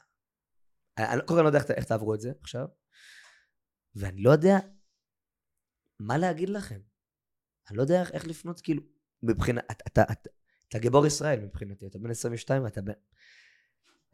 [0.99, 2.67] אני קודם לא יודע איך, איך תעברו את זה עכשיו,
[3.95, 4.57] ואני לא יודע
[6.01, 6.81] מה להגיד לכם.
[7.69, 8.83] אני לא יודע איך, איך לפנות, כאילו,
[9.23, 10.31] מבחינת, אתה, אתה, אתה,
[10.69, 12.93] אתה גיבור ישראל מבחינתי, אתה בן 22, אתה בן...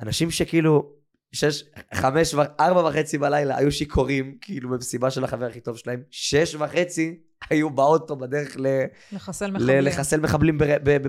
[0.00, 1.01] אנשים שכאילו,
[1.32, 1.64] שש,
[1.94, 7.20] חמש, ארבע וחצי בלילה היו שיכורים, כאילו במסיבה של החבר הכי טוב שלהם, שש וחצי
[7.50, 8.66] היו באוטו בדרך ל...
[9.12, 9.84] לחסל מחבלים.
[9.84, 10.58] לחסל מחבלים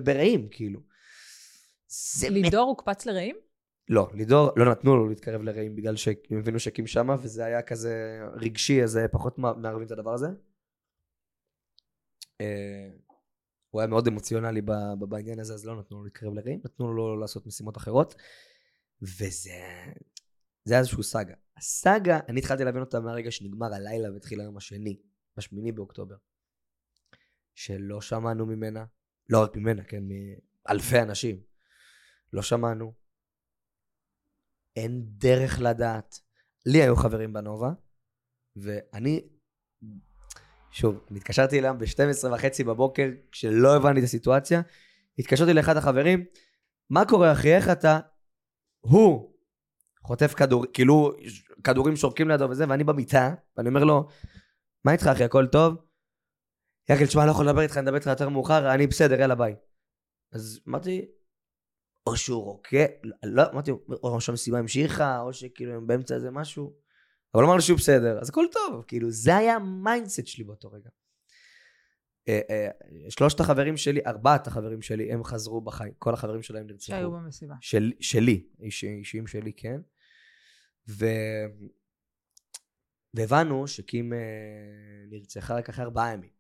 [0.03, 0.79] ברעים, כאילו.
[2.29, 3.36] לידור הוקפץ לרעים?
[3.89, 8.19] לא, לידור, לא נתנו לו להתקרב לרעים בגלל שהם הבינו שקים שמה, וזה היה כזה
[8.33, 10.27] רגשי, אז פחות מערבים את הדבר הזה.
[12.41, 12.89] אה,
[13.69, 14.62] הוא היה מאוד אמוציונלי
[14.99, 18.15] בעניין הזה, אז לא נתנו לו להתקרב לרעים, נתנו לו לעשות משימות אחרות.
[19.01, 19.59] וזה
[20.65, 21.34] זה היה איזשהו סאגה.
[21.58, 24.99] הסאגה, אני התחלתי להבין אותה מהרגע שנגמר הלילה והתחיל היום השני,
[25.38, 26.15] בשמיני באוקטובר.
[27.56, 28.86] שלא שמענו ממנה,
[29.30, 30.04] לא רק ממנה, כן,
[30.67, 31.43] מאלפי אנשים.
[32.34, 32.93] לא שמענו.
[34.76, 36.19] אין דרך לדעת.
[36.65, 37.71] לי היו חברים בנובה,
[38.56, 39.28] ואני,
[40.71, 44.62] שוב, התקשרתי אליהם ב-12 וחצי בבוקר, כשלא הבנתי את הסיטואציה,
[45.19, 46.26] התקשרתי לאחד החברים,
[46.89, 47.99] מה קורה אחי, איך אתה?
[48.80, 49.33] הוא
[50.04, 51.12] חוטף כדור, כאילו
[51.63, 54.08] כדורים שורקים לידו וזה, ואני במיטה, ואני אומר לו,
[54.86, 55.76] מה איתך אחי, הכל טוב?
[56.89, 59.36] יגל, תשמע, אני לא יכול לדבר איתך, אני אדבר איתך יותר מאוחר, אני בסדר, יאללה
[59.36, 59.56] ביי.
[60.32, 61.06] אז אמרתי,
[62.08, 62.86] או שהוא רוקד,
[63.24, 63.72] לא, אמרתי,
[64.04, 66.74] או שהמסיבה המשיכה, או שכאילו הם באמצע איזה משהו,
[67.36, 70.72] אבל אמר לי שהוא בסדר, אז הכל טוב, כאילו, זה היה ה mindset שלי באותו
[70.72, 70.89] רגע.
[72.28, 72.70] אה, אה,
[73.10, 76.86] שלושת החברים שלי, ארבעת החברים שלי, הם חזרו בחיים, כל החברים שלהם נרצחו.
[76.86, 77.56] שהיו במסיבה.
[77.62, 79.82] של, שלי, איש, אישיים שלי, כן.
[80.89, 81.06] ו...
[83.13, 86.34] והבנו שקים אה, נרצחה רק אחרי ארבעה ימים.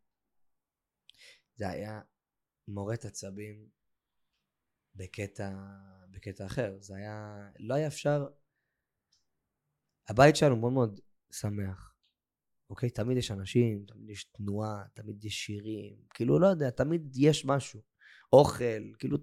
[1.55, 2.01] זה היה
[2.67, 3.67] מורט עצבים
[4.95, 5.49] בקטע,
[6.11, 6.77] בקטע אחר.
[6.79, 8.25] זה היה, לא היה אפשר...
[10.09, 10.99] הבית שלנו מאוד מאוד
[11.31, 11.93] שמח.
[12.69, 12.89] אוקיי?
[12.89, 17.81] תמיד יש אנשים, תמיד יש תנועה, תמיד יש שירים, כאילו, לא יודע, תמיד יש משהו.
[18.33, 19.17] אוכל, כאילו,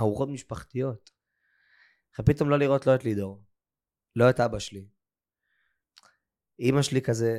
[0.00, 1.10] ארוחות משפחתיות.
[2.26, 3.42] פתאום לא לראות לא את לידור,
[4.16, 4.86] לא את אבא שלי.
[6.58, 7.32] אימא שלי כזה...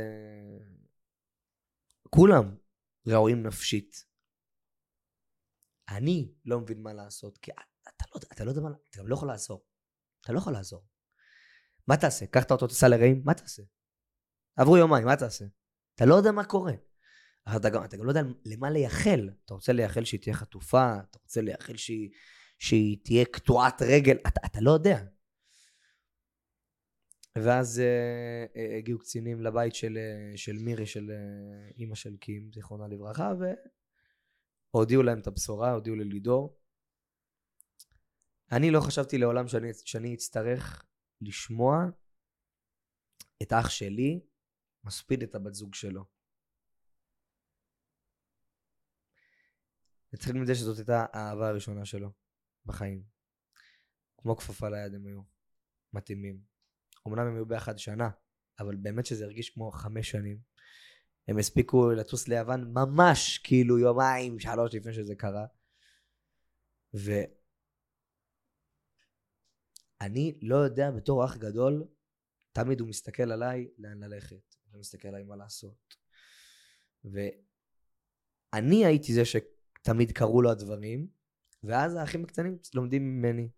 [2.10, 2.56] כולם
[3.08, 4.06] ראויים נפשית.
[5.90, 9.16] אני לא מבין מה לעשות, כי אתה לא, אתה לא יודע מה, אתה גם לא
[9.16, 9.66] יכול לעזור.
[10.22, 10.86] אתה לא יכול לעזור.
[11.88, 12.26] מה תעשה?
[12.26, 13.22] קח את האוטו, תיסע לרעים?
[13.26, 13.64] מה תעשה?
[14.56, 15.46] עברו יומיים, מה תעשה?
[15.96, 16.74] אתה לא יודע מה קורה.
[17.56, 19.30] אתה גם, אתה גם לא יודע למה לייחל.
[19.46, 22.10] אתה רוצה לייחל שהיא תהיה חטופה, אתה רוצה לייחל שהיא,
[22.60, 25.04] שהיא תהיה קטועת רגל, אתה, אתה לא יודע.
[27.38, 32.88] ואז uh, הגיעו קצינים לבית של, uh, של מירי, של uh, אימא של קים, זיכרונה
[32.88, 33.34] לברכה,
[34.74, 36.60] והודיעו להם את הבשורה, הודיעו ללידור.
[38.52, 40.86] אני לא חשבתי לעולם שאני, שאני אצטרך
[41.22, 41.86] לשמוע
[43.44, 44.20] את אח שלי
[44.84, 46.06] מספיד את הבת זוג שלו.
[50.14, 52.12] נתחיל מזה שזאת הייתה האהבה הראשונה שלו
[52.66, 53.04] בחיים.
[54.18, 55.22] כמו כפפה ליד הם היו.
[55.94, 56.53] מתאימים.
[57.08, 58.10] אמנם הם היו ביחד שנה,
[58.60, 60.38] אבל באמת שזה הרגיש כמו חמש שנים.
[61.28, 65.46] הם הספיקו לטוס ליוון ממש כאילו יומיים, שלוש לפני שזה קרה.
[70.02, 71.84] ואני לא יודע בתור אח גדול,
[72.52, 74.56] תמיד הוא מסתכל עליי לאן ללכת.
[74.72, 75.96] הוא מסתכל עליי מה לעשות.
[77.04, 81.08] ואני הייתי זה שתמיד קרו לו הדברים,
[81.64, 83.50] ואז האחים הקטנים לומדים ממני.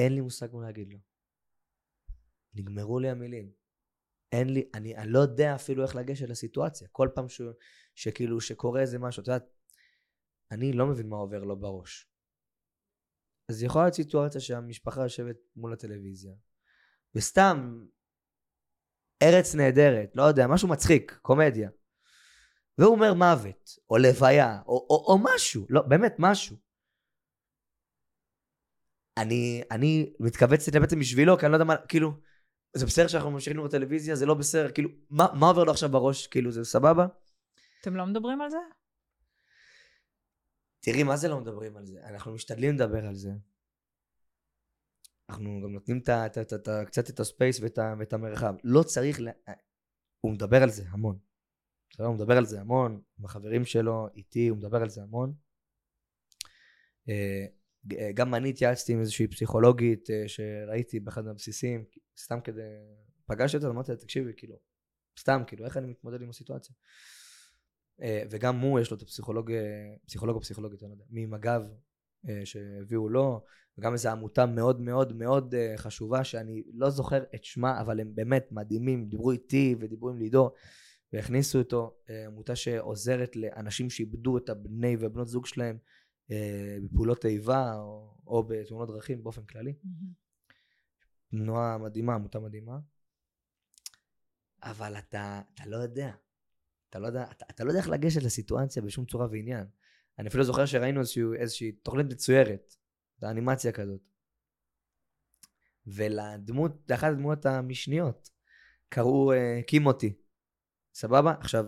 [0.00, 0.98] אין לי מושג מה להגיד לו.
[2.54, 3.52] נגמרו לי המילים.
[4.32, 6.88] אין לי, אני, אני לא יודע אפילו איך לגשת לסיטואציה.
[6.92, 7.40] כל פעם ש,
[7.94, 9.50] שכאילו, שקורה איזה משהו, את יודעת,
[10.50, 12.10] אני לא מבין מה עובר לו בראש.
[13.48, 16.34] אז יכולה להיות סיטואציה שהמשפחה יושבת מול הטלוויזיה,
[17.14, 17.86] וסתם
[19.22, 21.70] ארץ נהדרת, לא יודע, משהו מצחיק, קומדיה.
[22.78, 26.56] והוא אומר מוות, או לוויה, או, או, או משהו, לא, באמת, משהו.
[29.20, 32.12] אני, אני מתכווץ בעצם בשבילו, כי אני לא יודע מה, כאילו,
[32.76, 35.88] זה בסדר שאנחנו ממשיכים לראות טלוויזיה, זה לא בסדר, כאילו, מה, מה עובר לו עכשיו
[35.88, 37.06] בראש, כאילו, זה סבבה?
[37.80, 38.56] אתם לא מדברים על זה?
[40.80, 42.00] תראי, מה זה לא מדברים על זה?
[42.04, 43.30] אנחנו משתדלים לדבר על זה.
[45.28, 48.54] אנחנו גם נותנים ת, ת, ת, ת, קצת את הספייס ואת, ואת המרחב.
[48.64, 49.28] לא צריך, ל...
[50.20, 51.18] הוא מדבר על זה המון.
[51.98, 55.34] הוא מדבר על זה המון, עם החברים שלו, איתי, הוא מדבר על זה המון.
[57.98, 61.84] אה, גם אני התייעצתי עם איזושהי פסיכולוגית אה, שראיתי באחד מהבסיסים,
[62.18, 62.62] סתם כדי,
[63.26, 64.56] פגשתי אותה, אמרתי לה, תקשיבי, כאילו,
[65.18, 66.74] סתם, כאילו, איך אני מתמודד עם הסיטואציה?
[68.02, 69.52] אה, וגם הוא, יש לו את הפסיכולוג,
[70.06, 71.62] פסיכולוג או פסיכולוגית, אני לא יודע, ממג"ב
[72.44, 73.44] שהביאו לו,
[73.78, 78.48] וגם איזו עמותה מאוד מאוד מאוד חשובה, שאני לא זוכר את שמה, אבל הם באמת
[78.50, 80.54] מדהימים, דיברו איתי ודיברו עם לידור.
[81.12, 85.78] והכניסו אותו, עמותה שעוזרת לאנשים שאיבדו את הבני ובנות זוג שלהם
[86.30, 89.74] בפעולות איבה או, או בתאונות דרכים באופן כללי.
[91.30, 92.78] תנועה מדהימה, עמותה מדהימה.
[94.62, 96.12] אבל אתה, אתה לא יודע.
[96.90, 99.66] אתה לא יודע, אתה, אתה לא יודע איך לגשת לסיטואציה בשום צורה ועניין.
[100.18, 102.74] אני אפילו זוכר שראינו איזושהי, איזושהי תוכנית מצוירת,
[103.22, 104.00] האנימציה כזאת.
[105.86, 108.30] ולדמות, לאחת הדמויות המשניות,
[108.88, 110.14] קראו uh, קימותי.
[110.94, 111.34] סבבה?
[111.40, 111.64] עכשיו,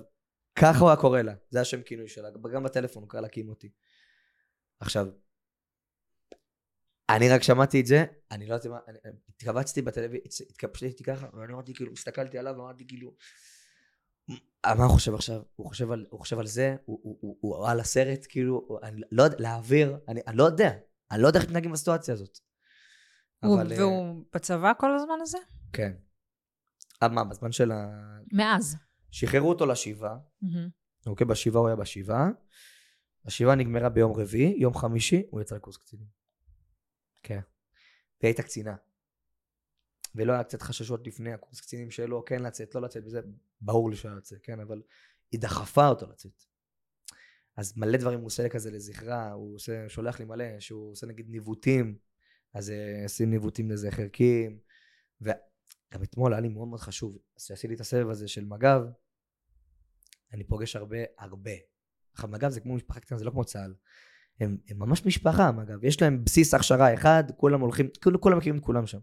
[0.55, 3.71] ככה הוא היה קורא לה, זה השם כינוי שלה, גם בטלפון הוא קרא לה קימותי.
[4.83, 5.07] עכשיו,
[7.11, 8.79] אני רק שמעתי את זה, אני לא יודעת מה,
[9.29, 13.15] התכווצתי בטלוויזיה, התקפשתי ככה, ואני אמרתי כאילו, הסתכלתי עליו ואמרתי כאילו,
[14.67, 15.43] מה הוא חושב עכשיו?
[15.57, 16.77] הוא חושב על, הוא חושב על זה?
[16.85, 18.27] הוא, הוא, הוא, הוא על הסרט?
[18.29, 20.71] כאילו, אני לא יודע, להעביר, אני, אני לא יודע,
[21.11, 22.39] אני לא יודע איך מתנהגים בסיטואציה הזאת.
[23.45, 25.39] הוא, אבל, והוא uh, בצבא כל הזמן הזה?
[25.73, 25.93] כן.
[27.03, 27.87] אה, מה, בזמן של ה...
[28.33, 28.77] מאז.
[29.11, 31.07] שחררו אותו לשבעה, mm-hmm.
[31.07, 32.29] אוקיי, בשבעה הוא היה בשבעה,
[33.25, 36.07] השבעה נגמרה ביום רביעי, יום חמישי הוא יצא לקורס קצינים.
[37.23, 37.41] כן.
[38.21, 38.77] והיא הייתה קצינה.
[40.15, 43.21] ולא היה קצת חששות לפני הקורס קצינים שלו, כן לצאת, לא לצאת, וזה
[43.61, 44.83] ברור לי שהוא יוצא, כן, אבל
[45.33, 46.45] היא דחפה אותו לצאת.
[47.57, 51.31] אז מלא דברים הוא עושה כזה לזכרה, הוא עושה, שולח לי מלא, שהוא עושה נגיד
[51.31, 51.99] ניווטים,
[52.55, 52.73] אז
[53.05, 54.59] עושים ניווטים לזכר קים,
[55.21, 58.83] וגם אתמול היה לי מאוד מאוד חשוב, אז שעשיתי את הסבב הזה של מג"ב,
[60.33, 61.72] אני פוגש הרבה, הרבה.
[62.13, 63.75] עכשיו מג"ב זה כמו משפחה קטנה, זה לא כמו צה"ל.
[64.41, 65.85] הם, הם ממש משפחה, מג"ב.
[65.85, 68.99] יש להם בסיס הכשרה אחד, כולם הולכים, כאילו כולם מכירים את כולם שם.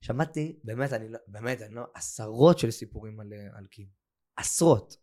[0.00, 3.88] שמעתי, באמת, אני לא, באמת, אני לא, עשרות של סיפורים על, על קים.
[4.36, 4.96] עשרות.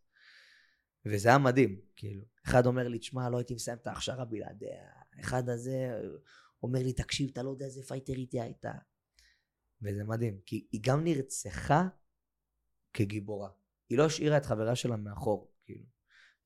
[1.05, 2.23] וזה היה מדהים, כאילו.
[2.45, 4.89] אחד אומר לי, תשמע, לא הייתי מסיים את ההכשרה בלעדיה.
[5.19, 6.01] אחד הזה
[6.63, 8.71] אומר לי, תקשיב, אתה לא יודע איזה פייטרית היא הייתה.
[9.81, 11.87] וזה מדהים, כי היא גם נרצחה
[12.93, 13.49] כגיבורה.
[13.89, 15.85] היא לא השאירה את חברה שלה מאחור, כאילו.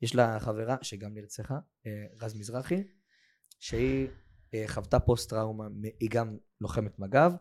[0.01, 2.83] יש לה חברה שגם נרצחה, אה, רז מזרחי,
[3.59, 4.07] שהיא
[4.53, 5.67] אה, חוותה פוסט טראומה,
[5.99, 7.31] היא גם לוחמת מג"ב.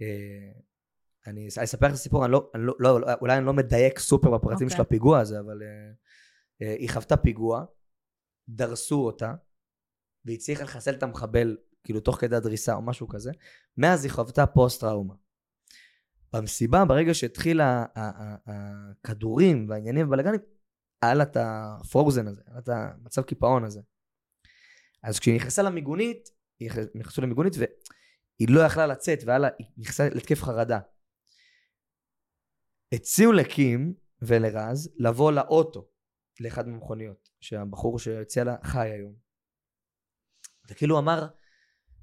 [0.00, 0.06] אה,
[1.26, 4.30] אני אספר לך את הסיפור, אני לא, אני לא, לא, אולי אני לא מדייק סופר
[4.30, 4.70] בפרטים okay.
[4.70, 4.82] של אוקיי.
[4.82, 5.62] הפיגוע הזה, אבל
[6.60, 7.64] היא חוותה פיגוע,
[8.48, 9.34] דרסו אותה,
[10.24, 13.32] והיא הצליחה לחסל את המחבל, כאילו תוך כדי הדריסה או משהו כזה,
[13.76, 15.14] מאז היא חוותה פוסט טראומה.
[16.32, 17.60] במסיבה, ברגע שהתחיל
[18.46, 20.40] הכדורים והעניינים והבלאגנים,
[21.02, 23.80] לה את הפרוזן הזה, לה את המצב קיפאון הזה.
[25.02, 26.28] אז כשהיא נכנסה למיגונית,
[26.60, 30.80] היא נכנסו למיגונית והיא לא יכלה לצאת, והיה לה, היא נכנסה להתקף חרדה.
[32.92, 35.88] הציעו לקים ולרז לבוא לאוטו,
[36.40, 39.14] לאחד מהמכוניות, שהבחור שהציע לה חי היום.
[40.70, 41.28] וכאילו אמר,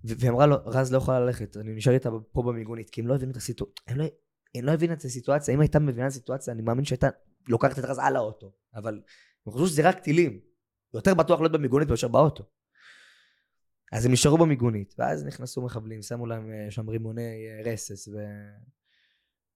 [0.04, 3.16] והיא אמרה לו, רז לא יכולה ללכת, אני נשאר איתה פה במיגונית, כי הם לא
[3.16, 4.06] הבינו את הסיטואציה, הם לא,
[4.56, 7.08] הם לא הבינו את הסיטואציה, אם הייתה מבינה את הסיטואציה, אני מאמין שהייתה
[7.48, 9.02] לוקחת את רז על האוטו, אבל
[9.46, 10.40] הם חושבו שזה רק טילים,
[10.94, 12.44] יותר בטוח להיות במיגונית מאשר באוטו.
[13.92, 18.18] אז הם נשארו במיגונית, ואז נכנסו מחבלים, שמו להם אה, שם רימוני אה, רסס, ו...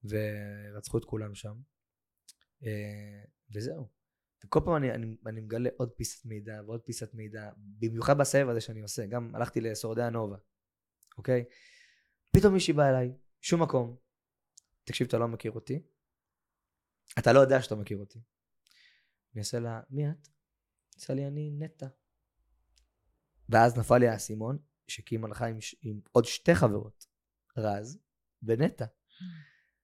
[0.04, 1.56] ורצחו את כולם שם.
[2.64, 3.24] אה,
[3.56, 3.88] וזהו.
[4.46, 8.62] וכל פעם אני, אני, אני מגלה עוד פיסת מידע ועוד פיסת מידע, במיוחד בסבב הזה
[8.62, 10.38] שאני עושה, גם הלכתי לשורדי הנובה,
[11.18, 11.46] אוקיי?
[12.32, 13.96] פתאום מישהי באה אליי, שום מקום.
[14.84, 15.82] תקשיב, אתה לא מכיר אותי,
[17.20, 18.20] אתה לא יודע שאתה מכיר אותי.
[19.34, 20.28] אני אעשה לה, מי את?
[20.98, 21.88] עשה לי, אני נטע.
[23.50, 27.06] ואז נפל לי האסימון, שקים הלכה עם, עם עוד שתי חברות,
[27.58, 28.00] רז
[28.44, 28.86] ונטע.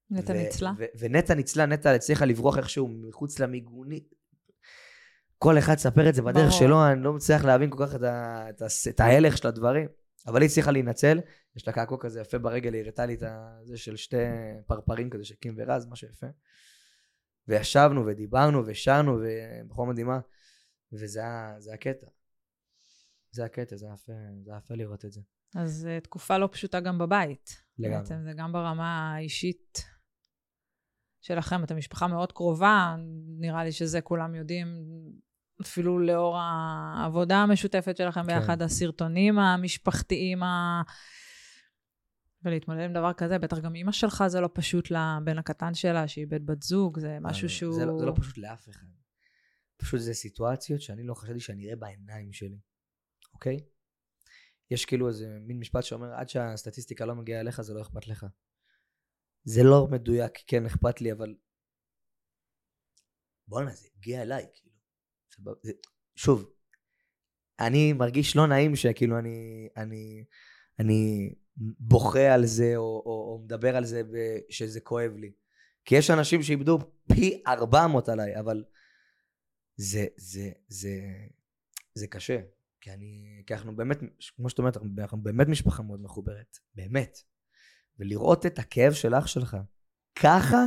[0.10, 0.72] נטע ניצלה?
[1.00, 4.13] ונטע ניצלה, נטע הצליחה לברוח איכשהו מחוץ למיגונית.
[5.38, 6.60] כל אחד ספר את זה בדרך ברור.
[6.60, 9.88] שלו, אני לא מצליח להבין כל כך את, ה, את, ה, את ההלך של הדברים.
[10.28, 11.19] אבל היא הצליחה להינצל,
[11.56, 13.24] יש לה קעקוע כזה יפה ברגל, היא הראתה לי את
[13.63, 14.17] זה של שתי
[14.67, 16.28] פרפרים כזה של קים ורז, משהו יפה.
[17.48, 20.20] וישבנו ודיברנו ושרנו, ובחורה מדהימה,
[20.94, 22.08] וזה היה, זה הקטע.
[23.32, 25.22] זה הקטע, זה יפה, זה יפה לראות את זה.
[25.56, 27.64] אז uh, תקופה לא פשוטה גם בבית.
[27.80, 27.98] לגמרי.
[27.98, 29.86] בעצם זה גם ברמה האישית
[31.22, 32.96] שלכם, אתם משפחה מאוד קרובה,
[33.40, 34.68] נראה לי שזה כולם יודעים,
[35.62, 38.28] אפילו לאור העבודה המשותפת שלכם כן.
[38.28, 40.82] ביחד, הסרטונים המשפחתיים, ה...
[42.46, 46.46] ולהתמודד עם דבר כזה, בטח גם אימא שלך זה לא פשוט לבן הקטן שלה, שאיבד
[46.46, 47.74] בת זוג, זה משהו שהוא...
[47.74, 48.88] זה לא, זה לא פשוט לאף אחד.
[49.78, 52.60] פשוט זה סיטואציות שאני לא חשבתי שאני אראה בעיניים שלי,
[53.34, 53.58] אוקיי?
[54.72, 58.26] יש כאילו איזה מין משפט שאומר, עד שהסטטיסטיקה לא מגיעה אליך, זה לא אכפת לך.
[59.44, 61.36] זה לא מדויק, כן אכפת לי, אבל...
[63.48, 64.76] בואנה, זה הגיע אליי, כאילו.
[65.64, 65.72] זה...
[66.16, 66.54] שוב,
[67.60, 70.26] אני מרגיש לא נעים שכאילו אני, אני,
[70.80, 74.02] אני בוכה על זה, או, או, או מדבר על זה
[74.50, 75.32] שזה כואב לי.
[75.86, 76.80] כי יש אנשים שאיבדו
[77.13, 78.63] פי 400 עליי, אבל
[79.76, 81.00] זה, זה, זה,
[81.94, 82.42] זה קשה.
[82.82, 83.98] כי אני, כי אנחנו באמת,
[84.36, 86.58] כמו שאת אומרת, אנחנו באמת משפחה מאוד מחוברת.
[86.76, 87.18] באמת.
[88.00, 89.58] ולראות את הכאב של אח שלך
[90.16, 90.58] ככה,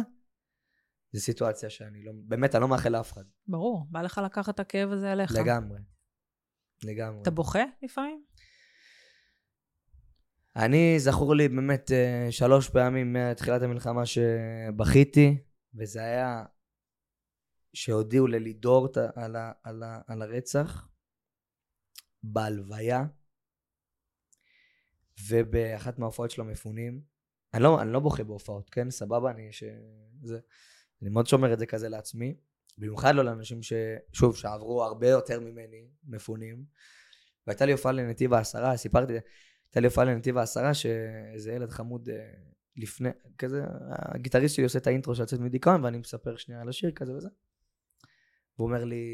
[1.13, 3.25] זו סיטואציה שאני לא, באמת, אני לא מאחל לאף אחד.
[3.47, 5.33] ברור, בא לך לקחת את הכאב הזה אליך.
[5.33, 5.81] לגמרי.
[6.85, 7.23] לגמרי.
[7.23, 8.25] אתה בוכה לפעמים?
[10.57, 15.39] אני, זכור לי באמת אה, שלוש פעמים מתחילת המלחמה שבכיתי,
[15.75, 16.45] וזה היה
[17.75, 20.89] שהודיעו ללידור על, על, על הרצח,
[22.23, 23.05] בהלוויה,
[25.29, 27.01] ובאחת מההופעות של המפונים.
[27.55, 28.91] אני לא, אני לא בוכה בהופעות, כן?
[28.91, 29.65] סבבה, אני ש...
[30.23, 30.39] זה...
[31.03, 32.37] אני מאוד שומר את זה כזה לעצמי.
[32.79, 33.73] במיוחד לא לאנשים ש...
[34.13, 36.65] שוב, שעברו הרבה יותר ממני, מפונים.
[37.47, 39.13] והייתה לי הופעה לנתיב העשרה, סיפרתי,
[39.67, 42.35] הייתה לי הופעה לנתיב העשרה, שאיזה ילד חמוד אה,
[42.77, 46.91] לפני, כזה, הגיטריסט שלי עושה את האינטרו של לצאת מדיכאון, ואני מספר שנייה על השיר
[46.91, 47.29] כזה וזה.
[48.59, 49.05] והוא אומר לי,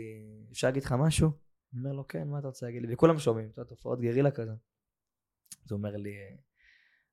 [0.52, 1.30] אפשר להגיד לך משהו?
[1.72, 2.94] אני אומר לו, כן, מה אתה רוצה להגיד לי?
[2.94, 4.52] וכולם שומעים, אתה יודע, תופעות גרילה כזה.
[5.64, 6.14] אז הוא אומר לי,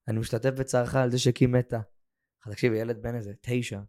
[0.07, 1.79] אני משתתף בצערך על זה שקי מתה.
[2.51, 3.79] תקשיב, ילד בן איזה תשע,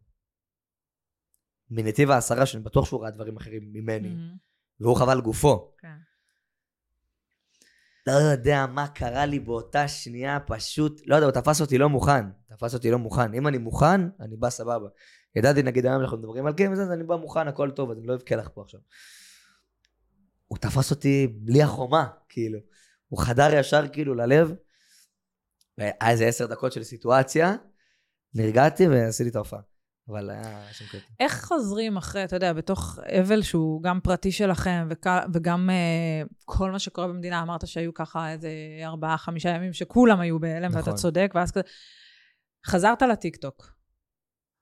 [1.70, 4.38] מנתיב העשרה, שאני בטוח שהוא ראה דברים אחרים ממני, mm-hmm.
[4.80, 5.74] והוא חבל גופו.
[5.78, 5.96] כן.
[8.10, 12.24] לא יודע מה קרה לי באותה שנייה, פשוט, לא יודע, הוא תפס אותי לא מוכן.
[12.48, 13.34] תפס אותי לא מוכן.
[13.34, 14.88] אם אני מוכן, אני בא סבבה.
[15.36, 18.06] ידעתי, נגיד היום אנחנו מדברים על וזה, אז אני בא מוכן, הכל טוב, אז אני
[18.06, 18.80] לא אבכה לך פה עכשיו.
[20.46, 22.58] הוא תפס אותי בלי החומה, כאילו.
[23.08, 24.54] הוא חדר ישר כאילו ללב.
[25.78, 27.56] והיה איזה עשר דקות של סיטואציה,
[28.34, 29.69] נרגעתי ועשיתי את ההופעה.
[30.10, 30.98] אבל היה שם קטע.
[31.20, 36.70] איך חוזרים אחרי, אתה יודע, בתוך אבל שהוא גם פרטי שלכם, וכ- וגם uh, כל
[36.70, 38.50] מה שקורה במדינה, אמרת שהיו ככה איזה
[38.84, 40.80] ארבעה, חמישה ימים שכולם היו בהלם, נכון.
[40.80, 41.62] ואתה צודק, ואז כזה...
[42.66, 43.80] חזרת לטיקטוק.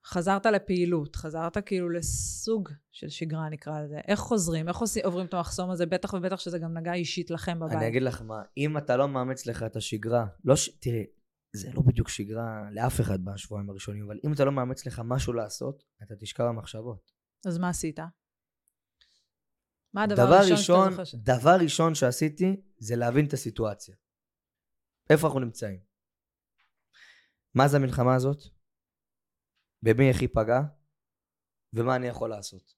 [0.06, 3.98] חזרת לפעילות, חזרת כאילו לסוג של שגרה נקרא לזה.
[4.08, 4.68] איך חוזרים?
[4.68, 5.86] איך עושים, עוברים את המחסום הזה?
[5.86, 7.76] בטח ובטח שזה גם נגע אישית לכם בבית.
[7.76, 10.68] אני אגיד לך מה, אם אתה לא מאמץ לך את השגרה, לא ש...
[10.68, 11.04] תראי,
[11.58, 15.32] זה לא בדיוק שגרה לאף אחד בשבועיים הראשונים, אבל אם אתה לא מאמץ לך משהו
[15.32, 17.12] לעשות, אתה תשכב במחשבות.
[17.46, 17.98] אז מה עשית?
[19.94, 21.18] מה הדבר הראשון שאתה זוכר?
[21.22, 23.96] דבר ראשון שעשיתי זה להבין את הסיטואציה.
[25.10, 25.80] איפה אנחנו נמצאים?
[27.54, 28.38] מה זה המלחמה הזאת?
[29.82, 30.60] במי איך ייפגע,
[31.72, 32.77] ומה אני יכול לעשות.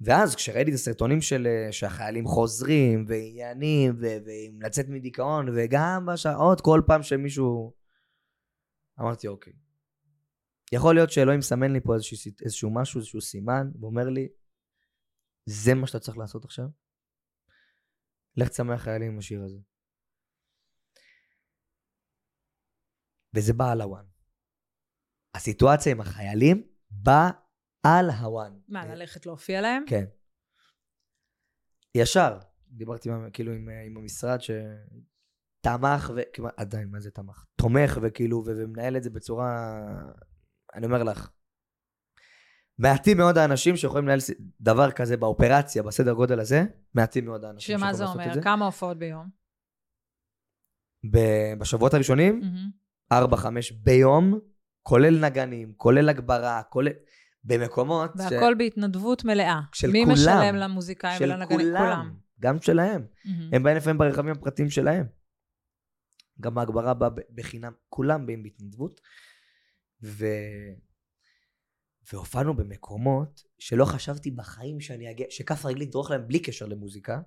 [0.00, 6.60] ואז כשראיתי את הסרטונים של אה, שהחיילים חוזרים, ועניינים, ו- ועם לצאת מדיכאון, וגם בשעות,
[6.60, 7.74] כל פעם שמישהו...
[9.00, 9.52] אמרתי, אוקיי.
[10.72, 14.28] יכול להיות שאלוהים מסמן לי פה איזשהו, איזשהו משהו, איזשהו סימן, ואומר לי,
[15.46, 16.66] זה מה שאתה צריך לעשות עכשיו?
[18.36, 19.58] לך תשמח חיילים עם השיר הזה.
[23.34, 24.04] וזה בא על הוואן.
[25.34, 27.30] הסיטואציה עם החיילים באה
[27.96, 28.52] על הוואן.
[28.68, 29.84] מה, ללכת להופיע להם?
[29.86, 30.04] כן.
[31.94, 32.38] ישר.
[32.68, 36.20] דיברתי כאילו עם, עם המשרד שתמך, ו...
[36.32, 37.44] כמעט, עדיין, מה זה תמך?
[37.56, 38.50] תומך וכאילו, ו...
[38.56, 39.78] ומנהל את זה בצורה...
[40.74, 41.30] אני אומר לך,
[42.78, 44.18] מעטים מאוד האנשים שיכולים לנהל
[44.60, 46.62] דבר כזה באופרציה, בסדר גודל הזה,
[46.94, 48.34] מעטים מאוד האנשים שמה זה אומר?
[48.34, 48.42] זה.
[48.42, 49.28] כמה הופעות ביום?
[51.10, 53.14] ב- בשבועות הראשונים, Mm-hmm.
[53.14, 53.46] 4-5
[53.82, 54.38] ביום,
[54.82, 56.90] כולל נגנים, כולל הגברה, כולל...
[57.48, 58.10] במקומות...
[58.16, 58.58] והכל ש...
[58.58, 59.60] בהתנדבות מלאה.
[59.72, 60.14] של מי כולם.
[60.14, 61.60] משלם למוזיקאים של ולנגנים?
[61.60, 62.14] כולם.
[62.40, 63.06] גם שלהם.
[63.06, 63.28] Mm-hmm.
[63.52, 65.06] הם באים לפעמים ברכבים הפרטיים שלהם.
[66.40, 69.00] גם ההגברה באה בחינם, כולם באים בהתנדבות.
[70.02, 70.26] ו...
[72.12, 77.20] והופענו במקומות שלא חשבתי בחיים שאני אגיע, שכף רגלי תדרוך להם בלי קשר למוזיקה.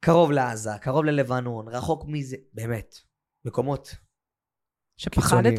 [0.00, 2.94] קרוב לעזה, קרוב ללבנון, רחוק מזה, באמת.
[3.44, 3.94] מקומות.
[4.96, 5.58] שפחדת?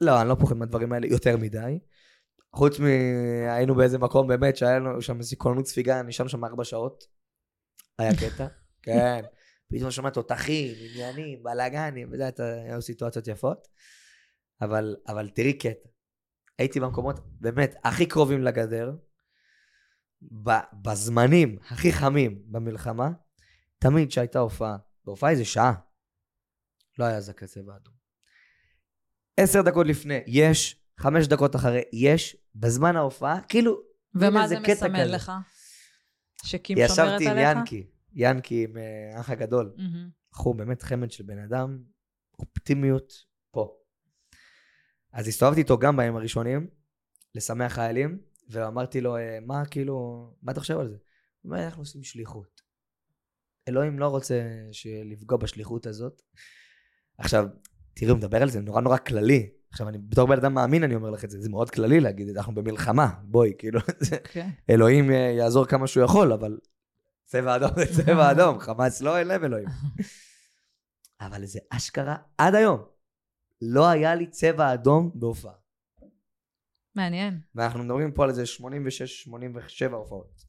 [0.00, 1.78] לא, אני לא פוחד מהדברים האלה יותר מדי.
[2.54, 2.84] חוץ מ...
[3.50, 7.04] היינו באיזה מקום באמת שהיה לנו שם איזושהי קולנות ספיגה, נשארנו שם ארבע שעות.
[7.98, 8.46] היה קטע,
[8.82, 9.24] כן.
[9.68, 12.30] פתאום שומע תותחים, עניינים, בלאגנים, וזה,
[12.68, 13.68] היו סיטואציות יפות.
[14.60, 15.88] אבל, אבל תראי קטע.
[16.58, 18.96] הייתי במקומות באמת הכי קרובים לגדר,
[20.82, 23.10] בזמנים הכי חמים במלחמה,
[23.78, 25.72] תמיד שהייתה הופעה, בהופעה איזה שעה,
[26.98, 27.95] לא היה זקה צבע אדום.
[29.36, 33.80] עשר דקות לפני, יש, חמש דקות אחרי, יש, בזמן ההופעה, כאילו,
[34.14, 35.04] ומה זה מסמל כזה.
[35.04, 35.32] לך?
[36.44, 37.48] שקים שומרת ישבתי עליך?
[37.48, 39.74] עם ינקי, ינקי עם אה, האח הגדול.
[40.32, 41.78] בחור באמת חמד של בן אדם,
[42.38, 43.12] אופטימיות
[43.50, 43.76] פה.
[45.12, 46.68] אז הסתובבתי איתו גם בימים הראשונים,
[47.34, 48.18] לשמח חיילים,
[48.48, 50.96] ואמרתי לו, "אה, מה כאילו, מה אתה חושב על זה?
[51.42, 52.60] הוא אומר, אנחנו עושים שליחות.
[53.68, 54.42] אלוהים לא רוצה
[55.04, 56.22] לפגוע בשליחות הזאת.
[57.18, 57.46] עכשיו,
[57.98, 59.50] תראו, הוא מדבר על זה נורא נורא כללי.
[59.70, 62.28] עכשיו, אני בתור בן אדם מאמין, אני אומר לך את זה, זה מאוד כללי להגיד
[62.28, 64.50] את זה, אנחנו במלחמה, בואי, כאילו, זה- כן.
[64.70, 66.58] אלוהים אה, יעזור כמה שהוא יכול, אבל
[67.24, 69.68] צבע אדום זה צבע אדום, חמאס לא, להם אלוהים.
[71.20, 72.80] אבל זה אשכרה, עד היום,
[73.62, 75.54] לא היה לי צבע אדום בהופעה.
[76.94, 77.40] מעניין.
[77.54, 80.44] ואנחנו מדברים פה על איזה 86-87 הופעות.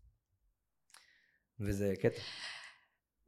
[1.59, 2.19] וזה קטע.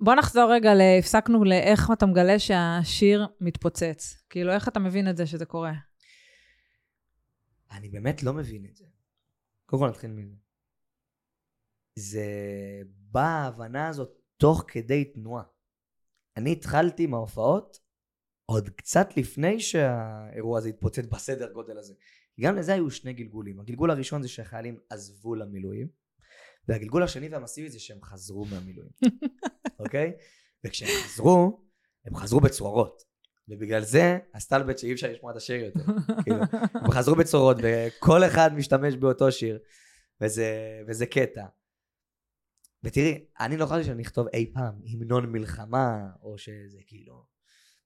[0.01, 4.23] בוא נחזור רגע, ל- הפסקנו לאיך אתה מגלה שהשיר מתפוצץ.
[4.29, 5.73] כאילו, איך אתה מבין את זה שזה קורה?
[7.71, 8.85] אני באמת לא מבין את זה.
[9.65, 10.35] קודם כל נתחיל מזה.
[11.95, 12.25] זה
[13.11, 15.43] באה ההבנה הזאת תוך כדי תנועה.
[16.37, 17.79] אני התחלתי עם ההופעות
[18.45, 21.93] עוד קצת לפני שהאירוע הזה התפוצץ בסדר גודל הזה.
[22.41, 23.59] גם לזה היו שני גלגולים.
[23.59, 25.87] הגלגול הראשון זה שהחיילים עזבו למילואים,
[26.69, 28.91] והגלגול השני והמסיבי זה שהם חזרו מהמילואים,
[29.79, 30.11] אוקיי?
[30.65, 31.65] וכשהם חזרו,
[32.05, 33.03] הם חזרו בצרורות.
[33.47, 35.79] ובגלל זה, הסטלבט שאי אפשר לשמוע את השיר יותר.
[36.23, 36.37] כאילו,
[36.73, 39.59] הם חזרו בצרורות, וכל אחד משתמש באותו שיר,
[40.21, 41.45] וזה, וזה קטע.
[42.83, 47.25] ותראי, אני לא חשבתי שאני אכתוב אי פעם המנון מלחמה, או שזה כאילו,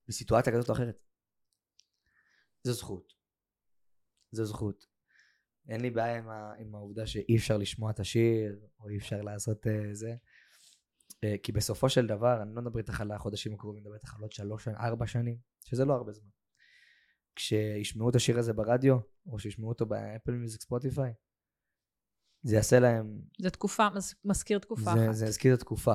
[0.07, 1.03] בסיטואציה כזאת או אחרת.
[2.63, 3.13] זו זכות.
[4.31, 4.92] זו זכות.
[5.69, 9.21] אין לי בעיה עם, ה, עם העובדה שאי אפשר לשמוע את השיר, או אי אפשר
[9.21, 10.15] לעשות uh, זה.
[11.11, 14.15] Uh, כי בסופו של דבר, אני לא מדבר איתך על החודשים הקרובים, אני מדבר איתך
[14.15, 16.29] על עוד שלוש, ארבע שנים, שזה לא הרבה זמן.
[17.35, 18.97] כשישמעו את השיר הזה ברדיו,
[19.27, 21.13] או שישמעו אותו באפל מיוזיק ספוטיפיי,
[22.43, 25.13] זה יעשה להם, זה תקופה, מז- מזכיר תקופה זה, אחת.
[25.13, 25.93] זה יזכיר את התקופה.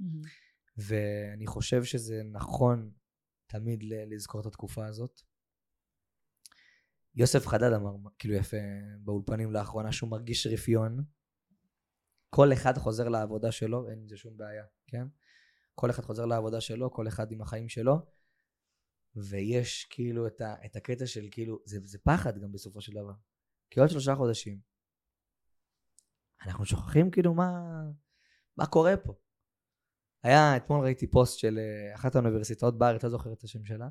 [0.00, 0.22] מהמם.
[0.76, 2.90] ואני חושב שזה נכון
[3.46, 5.20] תמיד לזכור את התקופה הזאת.
[7.18, 8.56] יוסף חדד אמר, כאילו יפה,
[9.00, 11.04] באולפנים לאחרונה, שהוא מרגיש רפיון.
[12.30, 15.06] כל אחד חוזר לעבודה שלו, אין עם זה שום בעיה, כן?
[15.74, 17.96] כל אחד חוזר לעבודה שלו, כל אחד עם החיים שלו,
[19.16, 23.12] ויש כאילו את, ה, את הקטע של כאילו, זה, זה פחד גם בסופו של דבר.
[23.70, 24.60] כי עוד שלושה חודשים,
[26.46, 27.62] אנחנו שוכחים כאילו מה,
[28.56, 29.14] מה קורה פה.
[30.22, 33.88] היה, אתמול ראיתי פוסט של אה, אחת האוניברסיטאות בארץ, לא זוכר את השם שלה,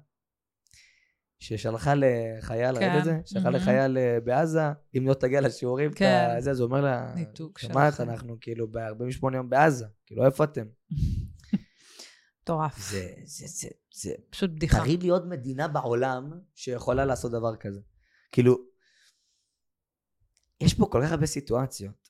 [1.39, 3.19] ששלחה לחייל, כן, ראית את זה?
[3.25, 3.55] שלחה מהמם.
[3.55, 4.61] לחייל אה, בעזה,
[4.97, 6.27] אם לא תגיע לשיעורים, כן.
[6.31, 10.43] אתה- זה, הוא אומר לה, ניתוק שמעת, שלכם." אנחנו כאילו ב-48 יום בעזה, כאילו איפה
[10.43, 10.65] אתם?
[12.41, 12.77] מטורף.
[12.91, 14.77] זה, זה, זה, זה, פשוט בדיחה.
[14.77, 17.81] תראי לי עוד מדינה בעולם שיכולה לעשות דבר כזה.
[18.31, 18.57] כאילו,
[20.61, 22.09] יש פה כל כך הרבה סיטואציות,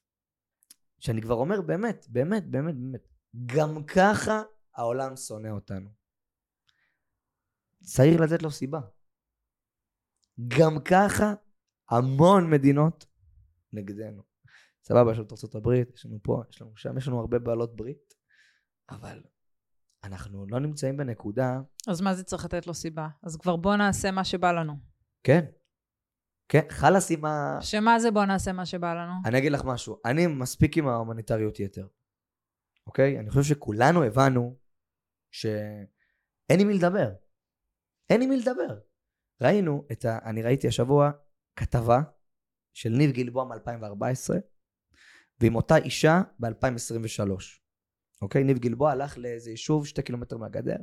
[0.99, 3.07] שאני כבר אומר, באמת, באמת, באמת, באמת,
[3.45, 4.41] גם ככה
[4.75, 5.89] העולם שונא אותנו.
[7.83, 8.79] צריך לתת לו סיבה.
[10.47, 11.33] גם ככה
[11.89, 13.05] המון מדינות
[13.73, 14.23] נגדנו.
[14.83, 17.39] סבבה, יש לנו את ארצות הברית, יש לנו פה, יש לנו שם, יש לנו הרבה
[17.39, 18.13] בעלות ברית,
[18.89, 19.23] אבל
[20.03, 23.07] אנחנו לא נמצאים בנקודה, אז מה זה צריך לתת לו סיבה?
[23.23, 24.73] אז כבר בוא נעשה מה שבא לנו.
[25.23, 25.45] כן,
[26.49, 27.57] כן, חלאס עם ה...
[27.61, 29.13] שמה זה בוא נעשה מה שבא לנו?
[29.25, 31.87] אני אגיד לך משהו, אני מספיק עם ההומניטריות יתר,
[32.87, 33.19] אוקיי?
[33.19, 34.57] אני חושב שכולנו הבנו
[35.31, 37.11] שאין עם מי לדבר.
[38.09, 38.79] אין עם מי לדבר.
[39.41, 40.19] ראינו את ה...
[40.25, 41.11] אני ראיתי השבוע
[41.55, 42.01] כתבה
[42.73, 44.33] של ניב גלבוע מ-2014,
[45.39, 47.29] ועם אותה אישה ב-2023.
[48.21, 48.43] אוקיי?
[48.43, 50.77] ניב גלבוע הלך לאיזה יישוב שתי קילומטר מהגדר,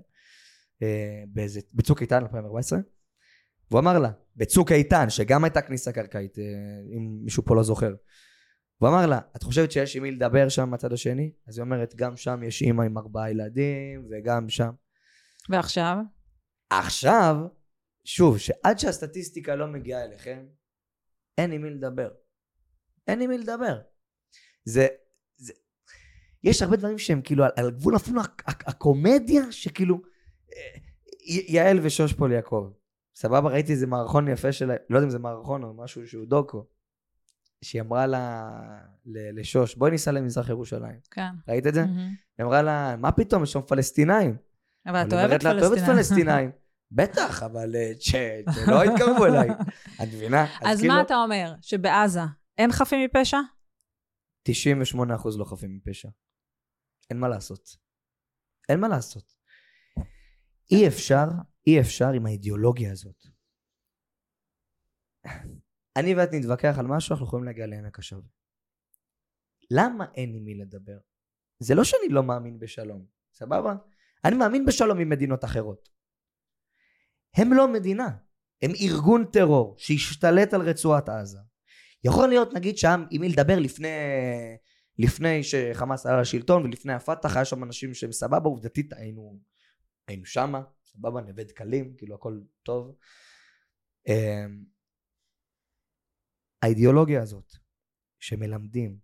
[0.82, 2.78] אה, באיזה, בצוק איתן 2014,
[3.70, 6.44] והוא אמר לה, בצוק איתן, שגם הייתה כניסה קרקעית, אה,
[6.96, 7.94] אם מישהו פה לא זוכר,
[8.78, 11.32] הוא אמר לה, את חושבת שיש עם מי לדבר שם מהצד השני?
[11.48, 14.70] אז היא אומרת, גם שם יש אימא עם ארבעה ילדים, וגם שם.
[15.50, 15.96] ועכשיו?
[16.70, 17.36] עכשיו,
[18.04, 20.46] שוב, שעד שהסטטיסטיקה לא מגיעה אליכם,
[21.38, 22.10] אין עם מי לדבר.
[23.06, 23.80] אין עם מי לדבר.
[24.64, 24.86] זה,
[25.36, 25.52] זה,
[26.44, 30.00] יש הרבה דברים שהם כאילו על, על גבול אפילו הק- הק- הקומדיה, שכאילו,
[30.52, 30.78] אה,
[31.48, 32.70] יעל ושוש פול יעקב.
[33.16, 36.66] סבבה, ראיתי איזה מערכון יפה שלה, לא יודע אם זה מערכון או משהו שהוא דוקו,
[37.64, 38.50] שהיא אמרה לה,
[39.06, 40.98] ל- לשוש, בואי ניסע למזרח ירושלים.
[41.10, 41.28] כן.
[41.48, 41.84] ראית את זה?
[41.84, 41.98] מהמם.
[42.38, 44.36] היא אמרה לה, מה פתאום, יש שם פלסטינאים.
[44.86, 46.50] אבל אוהבת את אוהבת פלסטינאים.
[46.90, 49.48] בטח, אבל אה, שלא התקרבו אליי.
[50.02, 50.46] את מבינה?
[50.62, 51.54] אז כאילו, מה אתה אומר?
[51.62, 52.20] שבעזה
[52.58, 53.38] אין חפים מפשע?
[54.48, 56.08] 98% לא חפים מפשע.
[57.10, 57.76] אין מה לעשות.
[58.68, 59.34] אין מה לעשות.
[60.70, 61.24] אי אפשר,
[61.66, 63.26] אי אפשר עם האידיאולוגיה הזאת.
[65.96, 68.28] אני ואת נתווכח על משהו, אנחנו יכולים להגיע לעמק השווה.
[69.70, 70.98] למה אין עם מי לדבר?
[71.58, 73.74] זה לא שאני לא מאמין בשלום, סבבה?
[74.24, 75.88] אני מאמין בשלום עם מדינות אחרות.
[77.36, 78.08] הם לא מדינה,
[78.62, 81.38] הם ארגון טרור שהשתלט על רצועת עזה.
[82.04, 83.88] יכול להיות נגיד שם עם מי לדבר לפני,
[84.98, 89.40] לפני שחמאס היה לשלטון ולפני הפתח היה שם אנשים שהם סבבה עובדתית היינו,
[90.08, 92.96] היינו שמה סבבה נווה דקלים כאילו הכל טוב.
[94.08, 94.64] אמ,
[96.62, 97.52] האידיאולוגיה הזאת
[98.20, 98.98] שמלמדים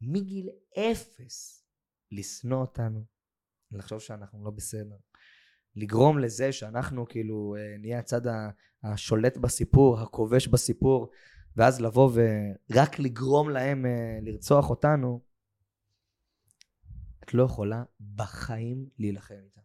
[0.00, 0.48] מגיל
[0.78, 1.66] אפס
[2.12, 3.04] לשנוא אותנו,
[3.70, 4.96] לחשוב שאנחנו לא בסדר,
[5.78, 8.20] לגרום לזה שאנחנו כאילו אה, נהיה הצד
[8.84, 11.10] השולט בסיפור, הכובש בסיפור,
[11.56, 15.20] ואז לבוא ורק לגרום להם אה, לרצוח אותנו,
[17.24, 17.82] את לא יכולה
[18.14, 19.60] בחיים להילחם איתה.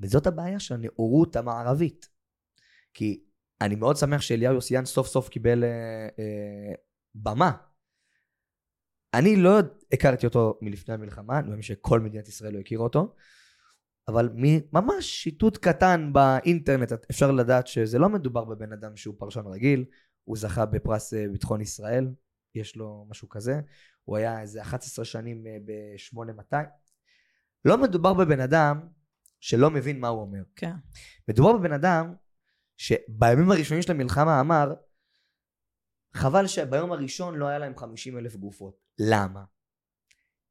[0.00, 2.08] וזאת הבעיה של הנאורות המערבית.
[2.94, 3.24] כי
[3.60, 6.74] אני מאוד שמח שאליהו יוסיאן סוף סוף קיבל אה, אה,
[7.14, 7.52] במה.
[9.14, 9.58] אני לא
[9.92, 13.14] הכרתי אותו מלפני המלחמה, אני מאמין שכל מדינת ישראל לא הכירה אותו,
[14.08, 14.30] אבל
[14.72, 19.84] ממש שיטוט קטן באינטרנט אפשר לדעת שזה לא מדובר בבן אדם שהוא פרשן רגיל,
[20.24, 22.14] הוא זכה בפרס אה, ביטחון ישראל,
[22.54, 23.60] יש לו משהו כזה,
[24.04, 26.56] הוא היה איזה 11 שנים אה, ב-8200.
[27.64, 28.88] לא מדובר בבן אדם
[29.40, 30.42] שלא מבין מה הוא אומר.
[30.56, 30.72] כן.
[31.28, 32.14] מדובר בבן אדם
[32.76, 34.74] שבימים הראשונים של המלחמה אמר,
[36.14, 38.76] חבל שביום הראשון לא היה להם 50 אלף גופות.
[38.98, 39.44] למה?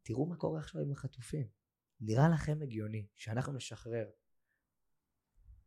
[0.04, 1.61] תראו מה קורה עכשיו עם החטופים.
[2.02, 4.06] נראה לכם הגיוני שאנחנו נשחרר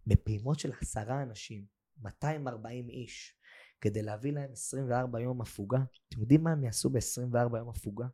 [0.07, 1.65] בפעימות של עשרה אנשים,
[2.03, 3.35] 240 איש,
[3.81, 5.79] כדי להביא להם 24 יום הפוגה?
[6.09, 8.07] אתם יודעים מה הם יעשו ב-24 יום הפוגה?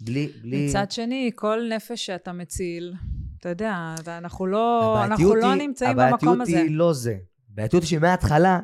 [0.00, 0.68] בלי, בלי...
[0.68, 2.94] מצד שני, כל נפש שאתה מציל,
[3.40, 6.52] אתה יודע, אנחנו לא, אנחנו לא היא- נמצאים במקום הזה.
[6.52, 7.18] הבעייתיות היא לא זה.
[7.50, 8.60] הבעייתיות היא שמההתחלה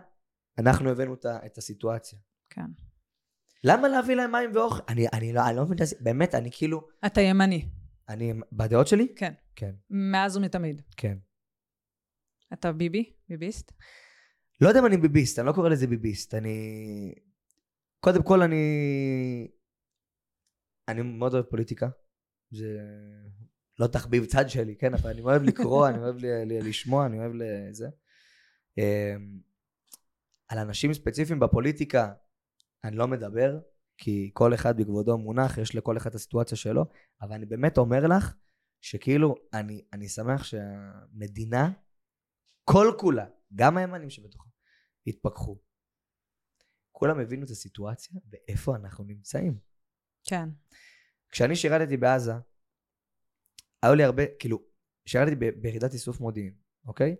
[0.58, 2.18] אנחנו הבאנו את את הסיטואציה.
[2.50, 2.66] כן.
[3.64, 4.82] למה להביא להם מים ואוכל?
[4.88, 7.68] אני, אני, לא, אני לא מבין את זה, באמת, אני כאילו, אתה ימני,
[8.08, 9.14] אני, בדעות שלי?
[9.16, 9.32] כן.
[9.56, 10.82] כן, מאז ומתמיד.
[10.96, 11.18] כן.
[12.52, 13.12] אתה ביבי?
[13.28, 13.72] ביביסט?
[14.60, 17.14] לא יודע אם אני ביביסט, אני לא קורא לזה ביביסט, אני...
[18.00, 19.48] קודם כל אני...
[20.88, 21.88] אני מאוד אוהב פוליטיקה,
[22.50, 22.78] זה
[23.78, 27.18] לא תחביב צד שלי, כן, אבל אני אוהב לקרוא, אני אוהב ל- ל- לשמוע, אני
[27.18, 27.88] אוהב לזה.
[28.78, 29.40] אמ,
[30.48, 32.12] על אנשים ספציפיים בפוליטיקה
[32.84, 33.58] אני לא מדבר,
[33.98, 36.84] כי כל אחד בכבודו מונח, יש לכל אחד את הסיטואציה שלו,
[37.22, 38.34] אבל אני באמת אומר לך,
[38.80, 41.70] שכאילו, אני, אני שמח שהמדינה,
[42.64, 44.48] כל כולה, גם הימנים שבתוכה,
[45.06, 45.58] התפכחו.
[46.92, 49.58] כולם הבינו את הסיטואציה ואיפה אנחנו נמצאים.
[50.24, 50.48] כן.
[51.30, 52.32] כשאני שירתתי בעזה,
[53.82, 54.62] היו לי הרבה, כאילו,
[55.06, 56.54] שירתתי ביחידת איסוף מודיעין,
[56.86, 57.16] אוקיי?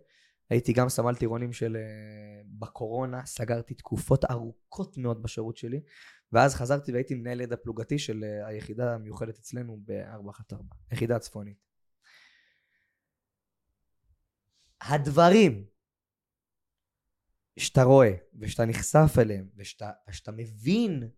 [0.51, 1.77] הייתי גם סמל טירונים של...
[1.77, 5.81] אה, בקורונה, סגרתי תקופות ארוכות מאוד בשירות שלי,
[6.33, 10.55] ואז חזרתי והייתי מנהל ידע פלוגתי של אה, היחידה המיוחדת אצלנו ב-414,
[10.91, 11.59] היחידה הצפונית.
[14.81, 15.67] הדברים
[17.59, 21.11] שאתה רואה ושאתה נחשף אליהם ושאתה, ושאתה מבין,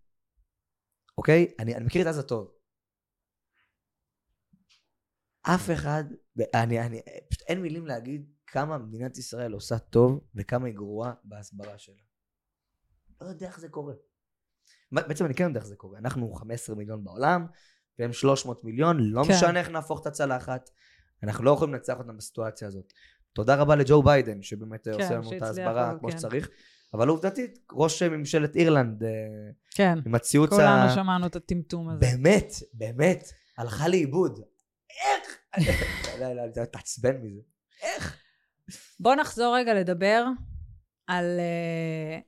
[1.19, 1.55] אוקיי?
[1.59, 2.53] אני, אני מכיר את עזה טוב.
[5.43, 6.05] אף אחד,
[6.55, 7.01] אני, אני,
[7.31, 11.95] פשוט אין מילים להגיד כמה מדינת ישראל עושה טוב וכמה היא גרועה בהסברה שלה.
[13.21, 13.95] לא יודע איך זה קורה.
[14.93, 15.99] בעצם אני כן יודע איך זה קורה.
[15.99, 17.47] אנחנו 15 מיליון בעולם,
[17.99, 19.33] והם 300 מיליון, לא כן.
[19.33, 20.71] משנה איך נהפוך את הצלחת.
[21.23, 22.93] אנחנו לא יכולים לנצח אותם בסיטואציה הזאת.
[23.33, 26.19] תודה רבה לג'ו ביידן, שבאמת כן, עושה לנו את ההסברה כמו כן.
[26.19, 26.49] שצריך.
[26.95, 29.11] אבל עובדתית, ראש ממשלת אירלנד, אה,
[29.71, 30.57] כן, עם הציוץ ה...
[30.57, 32.07] כולנו שמענו את הטמטום הזה.
[32.07, 34.41] באמת, באמת, הלכה לאיבוד.
[34.91, 35.39] איך?
[36.21, 37.41] לא, לא, לא, תעצבן מזה.
[37.83, 38.26] איך?
[39.01, 40.25] בוא נחזור רגע לדבר
[41.07, 42.19] על, אה,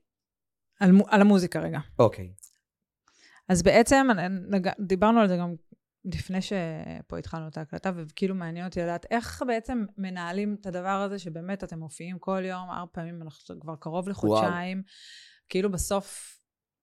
[0.80, 1.78] על, על המוזיקה רגע.
[1.98, 2.32] אוקיי.
[3.48, 4.06] אז בעצם,
[4.80, 5.54] דיברנו על זה גם
[6.04, 11.18] לפני שפה התחלנו את ההקלטה, וכאילו מעניין אותי לדעת איך בעצם מנהלים את הדבר הזה,
[11.18, 14.78] שבאמת אתם מופיעים כל יום, ארבע פעמים, אנחנו כבר קרוב לחודשיים.
[14.78, 14.88] וואו.
[15.48, 16.38] כאילו בסוף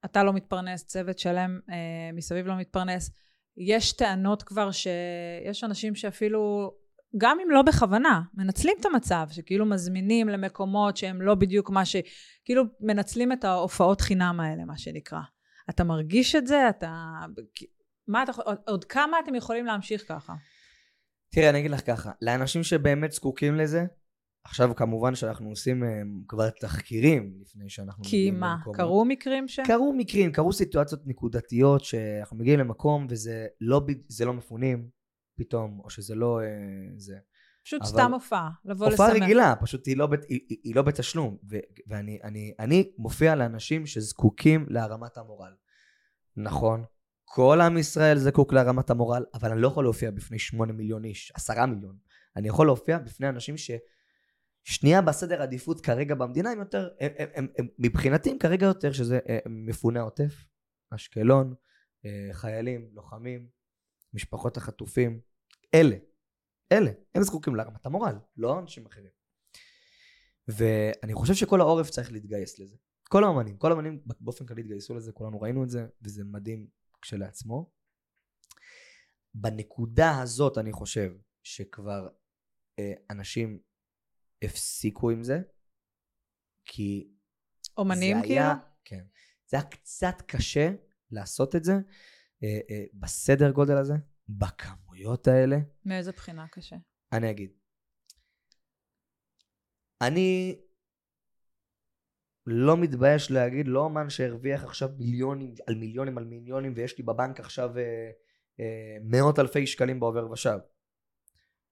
[0.05, 3.11] אתה לא מתפרנס, צוות שלם אה, מסביב לא מתפרנס.
[3.57, 6.73] יש טענות כבר שיש אנשים שאפילו,
[7.17, 11.95] גם אם לא בכוונה, מנצלים את המצב, שכאילו מזמינים למקומות שהם לא בדיוק מה ש...
[12.45, 15.19] כאילו מנצלים את ההופעות חינם האלה, מה שנקרא.
[15.69, 16.69] אתה מרגיש את זה?
[16.69, 17.11] אתה...
[18.07, 20.33] מה אתה, עוד, עוד כמה אתם יכולים להמשיך ככה?
[21.29, 23.85] תראה, אני אגיד לך ככה, לאנשים שבאמת זקוקים לזה,
[24.45, 25.87] עכשיו כמובן שאנחנו עושים um,
[26.27, 28.03] כבר תחקירים לפני שאנחנו.
[28.03, 28.77] כי מה, למקומות.
[28.77, 29.59] קרו מקרים ש...
[29.59, 33.81] קרו מקרים, קרו סיטואציות נקודתיות שאנחנו מגיעים למקום וזה לא,
[34.25, 34.89] לא מפונים
[35.35, 36.39] פתאום, או שזה לא...
[36.39, 37.15] uh, זה.
[37.65, 37.89] פשוט אבל...
[37.89, 38.99] סתם הופעה, לבוא לשמח.
[38.99, 41.37] הופעה רגילה, פשוט היא לא, בת, היא, היא, היא לא בתשלום.
[41.49, 41.57] ו,
[41.87, 45.53] ואני אני, אני מופיע לאנשים שזקוקים להרמת המורל.
[46.37, 46.83] נכון,
[47.23, 51.31] כל עם ישראל זקוק להרמת המורל, אבל אני לא יכול להופיע בפני שמונה מיליון איש,
[51.35, 51.97] עשרה מיליון.
[52.35, 57.47] אני יכול להופיע בפני אנשים ששנייה בסדר עדיפות כרגע במדינה הם יותר, הם, הם, הם,
[57.57, 60.45] הם מבחינתי הם כרגע יותר, שזה אה, מפוני העוטף,
[60.89, 61.53] אשקלון,
[62.05, 63.47] אה, חיילים, לוחמים,
[64.15, 65.21] משפחות החטופים,
[65.73, 65.95] אלה,
[66.71, 69.11] אלה, הם זקוקים להרמת המורל, לא אנשים אחרים.
[70.47, 72.75] ואני חושב שכל העורף צריך להתגייס לזה.
[73.09, 76.67] כל האמנים, כל האמנים באופן כללי התגייסו לזה, כולנו ראינו את זה, וזה מדהים
[77.01, 77.71] כשלעצמו.
[79.33, 81.13] בנקודה הזאת אני חושב
[81.43, 82.07] שכבר
[82.79, 83.59] אה, אנשים
[84.43, 85.41] הפסיקו עם זה,
[86.65, 87.09] כי
[87.77, 88.41] אומנים כאילו?
[88.85, 89.05] כן.
[89.47, 90.71] זה היה קצת קשה
[91.11, 91.73] לעשות את זה
[92.43, 93.93] אה, אה, בסדר גודל הזה,
[94.29, 95.57] בכמויות האלה.
[95.85, 96.75] מאיזה בחינה קשה?
[97.11, 97.51] אני אגיד.
[100.01, 100.59] אני
[102.47, 107.39] לא מתבייש להגיד, לא אומן שהרוויח עכשיו מיליונים על מיליונים על מיליונים ויש לי בבנק
[107.39, 108.09] עכשיו אה,
[108.59, 110.57] אה, מאות אלפי שקלים בעובר ושב.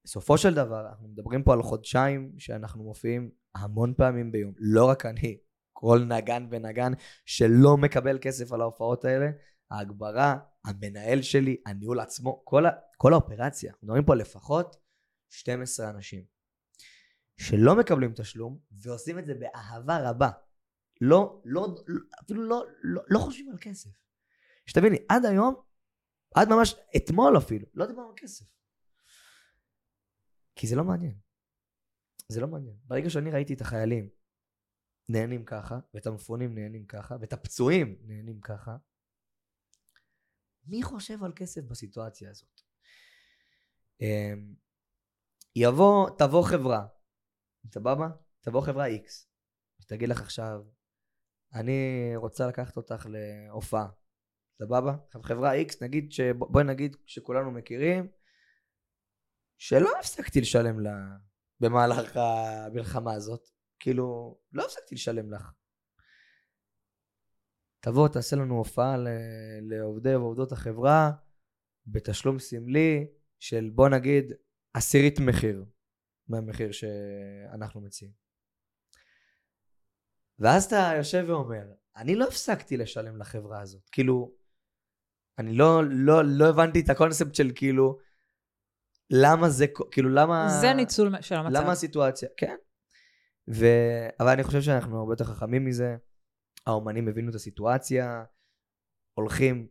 [0.04, 5.06] בסופו של דבר, אנחנו מדברים פה על חודשיים שאנחנו מופיעים המון פעמים ביום, לא רק
[5.06, 5.38] אני,
[5.72, 6.92] כל נגן ונגן
[7.26, 9.30] שלא מקבל כסף על ההופעות האלה,
[9.70, 14.76] ההגברה, המנהל שלי, הניהול עצמו, כל, ה, כל האופרציה, אנחנו מדברים פה לפחות
[15.28, 16.24] 12 אנשים
[17.36, 20.30] שלא מקבלים תשלום ועושים את זה באהבה רבה.
[21.00, 21.74] לא, לא,
[22.24, 23.90] אפילו לא, לא, לא חושבים על כסף.
[24.66, 25.54] שתביני, עד היום,
[26.34, 28.44] עד ממש אתמול אפילו, לא דיברנו על כסף.
[30.56, 31.18] כי זה לא מעניין.
[32.28, 32.76] זה לא מעניין.
[32.84, 34.08] ברגע שאני ראיתי את החיילים
[35.08, 38.76] נהנים ככה, ואת המפונים נהנים ככה, ואת הפצועים נהנים ככה,
[40.66, 42.60] מי חושב על כסף בסיטואציה הזאת?
[44.00, 44.54] אמ,
[45.56, 46.86] יבוא, תבוא חברה,
[47.74, 48.08] סבבה?
[48.40, 49.08] תבוא חברה X,
[49.80, 50.60] שתגיד לך עכשיו,
[51.54, 53.88] אני רוצה לקחת אותך להופעה,
[54.58, 54.96] סבבה?
[55.22, 56.20] חברה X, נגיד, ש...
[56.38, 58.08] בואי נגיד שכולנו מכירים,
[59.58, 60.96] שלא הפסקתי לשלם לה
[61.60, 63.48] במהלך המלחמה הזאת.
[63.80, 65.50] כאילו, לא הפסקתי לשלם לך.
[67.84, 68.96] תבוא, תעשה לנו הופעה
[69.62, 71.10] לעובדי ועובדות החברה
[71.86, 73.06] בתשלום סמלי
[73.40, 74.32] של בוא נגיד
[74.74, 75.64] עשירית מחיר
[76.28, 78.12] מהמחיר שאנחנו מציעים.
[80.38, 81.64] ואז אתה יושב ואומר,
[81.96, 83.88] אני לא הפסקתי לשלם לחברה הזאת.
[83.92, 84.32] כאילו,
[85.38, 87.98] אני לא, לא, לא הבנתי את הקונספט של כאילו,
[89.10, 90.48] למה זה, כאילו, למה...
[90.60, 91.56] זה ניצול של המצב.
[91.56, 92.56] למה הסיטואציה, כן.
[93.54, 93.66] ו...
[94.20, 95.96] אבל אני חושב שאנחנו הרבה יותר חכמים מזה.
[96.66, 98.24] האומנים הבינו את הסיטואציה,
[99.14, 99.68] הולכים,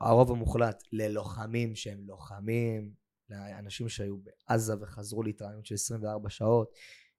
[0.00, 2.90] הרוב המוחלט, ללוחמים שהם לוחמים,
[3.30, 6.72] לאנשים שהיו בעזה וחזרו להתרענות של 24 שעות,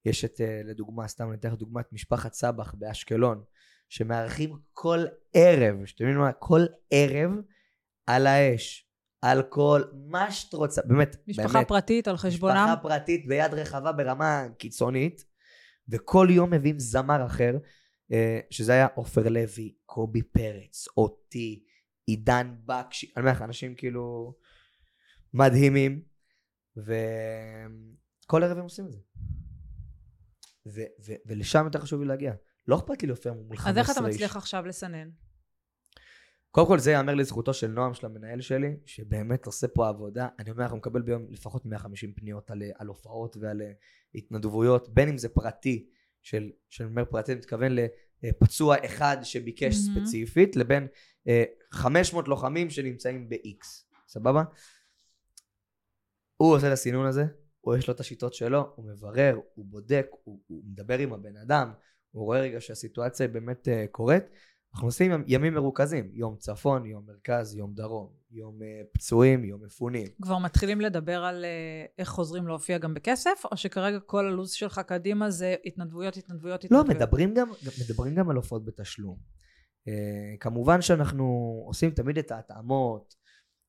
[0.06, 3.44] יש את, אה, לדוגמה, סתם אני אתן לך דוגמא, את משפחת סבח באשקלון,
[3.90, 6.34] שמארחים כל ערב, שאתם יודעים מה?
[6.34, 6.62] כל
[6.92, 7.32] ערב
[8.08, 8.90] על האש.
[9.24, 11.68] אלכוהול, מה שאת רוצה, באמת, משפחה באמת.
[11.68, 12.56] פרטית על חשבונם?
[12.56, 15.26] משפחה פרטית ביד רחבה ברמה קיצונית,
[15.90, 17.52] וכל יום מביאים זמר אחר,
[18.50, 21.64] שזה היה עופר לוי, קובי פרץ, אותי,
[22.06, 24.36] עידן בקשי, אני אומר לך, אנשים כאילו
[25.34, 26.04] מדהימים,
[26.78, 29.00] וכל ערב הם עושים את זה.
[30.66, 32.34] ו- ו- ולשם יותר חשוב לי להגיע.
[32.68, 33.78] לא אכפת לי להופיע מול 15 איש.
[33.78, 35.10] אז איך אתה מצליח עכשיו לסנן?
[36.52, 40.28] קודם כל זה ייאמר לזכותו של נועם, של המנהל שלי, שבאמת עושה פה עבודה.
[40.40, 43.72] אני אומר הוא מקבל ביום לפחות 150 פניות על, על הופעות ועל אה,
[44.16, 45.90] התנדבויות, בין אם זה פרטי,
[46.24, 47.72] של, שאני אומר פרטי, אני מתכוון
[48.24, 50.06] לפצוע אחד שביקש מהמם.
[50.06, 50.88] ספציפית, לבין
[51.28, 53.66] אה, 500 לוחמים שנמצאים ב-X,
[54.08, 54.44] סבבה?
[56.38, 57.26] הוא עושה את הסינון הזה,
[57.62, 61.38] הוא יש לו את השיטות שלו, הוא מברר, הוא בודק, הוא, הוא מדבר עם הבן
[61.38, 61.72] אדם,
[62.12, 64.24] הוא רואה רגע שהסיטואציה באמת uh, קורית.
[64.74, 69.66] אנחנו עושים ימ- ימים מרוכזים, יום צפון, יום מרכז, יום דרום, יום uh, פצועים, יום
[69.66, 70.08] מפונים.
[70.22, 74.80] כבר מתחילים לדבר על אה, איך חוזרים להופיע גם בכסף, או שכרגע כל הלו"ז שלך
[74.80, 77.02] קדימה זה התנדבויות, התנדבויות, לא, התנדבויות?
[77.02, 77.48] מדברים גם,
[77.86, 79.18] מדברים גם על הופעות בתשלום.
[79.90, 79.92] Uh,
[80.40, 81.24] כמובן שאנחנו
[81.68, 83.16] עושים תמיד את ההתאמות,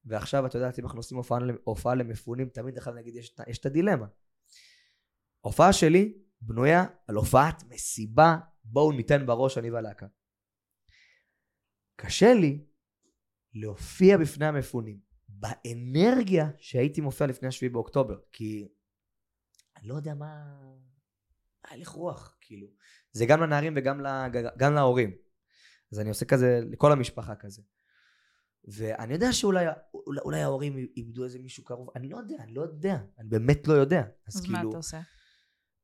[0.05, 3.66] ועכשיו את יודעת, אם אנחנו עושים הופעה, הופעה למפונים, תמיד אחד נגיד יש, יש את
[3.66, 4.07] הדילמה.
[5.40, 10.07] הופעה שלי בנויה על הופעת מסיבה, בואו ניתן בראש אני והלהקה.
[11.97, 12.64] קשה לי
[13.55, 18.68] להופיע בפני המפונים באנרגיה שהייתי מופיע לפני השביעי באוקטובר, כי
[19.76, 20.45] אני לא יודע מה...
[21.64, 22.66] מה הלך רוח, כאילו.
[23.12, 24.49] זה גם לנערים וגם לג...
[24.59, 25.16] גם להורים.
[25.92, 27.62] אז אני עושה כזה לכל המשפחה כזה.
[28.64, 29.64] ואני יודע שאולי
[29.95, 33.68] אולי, אולי ההורים איבדו איזה מישהו קרוב, אני לא יודע, אני לא יודע, אני באמת
[33.68, 34.03] לא יודע.
[34.26, 35.01] אז, אז כאילו, מה אתה עושה?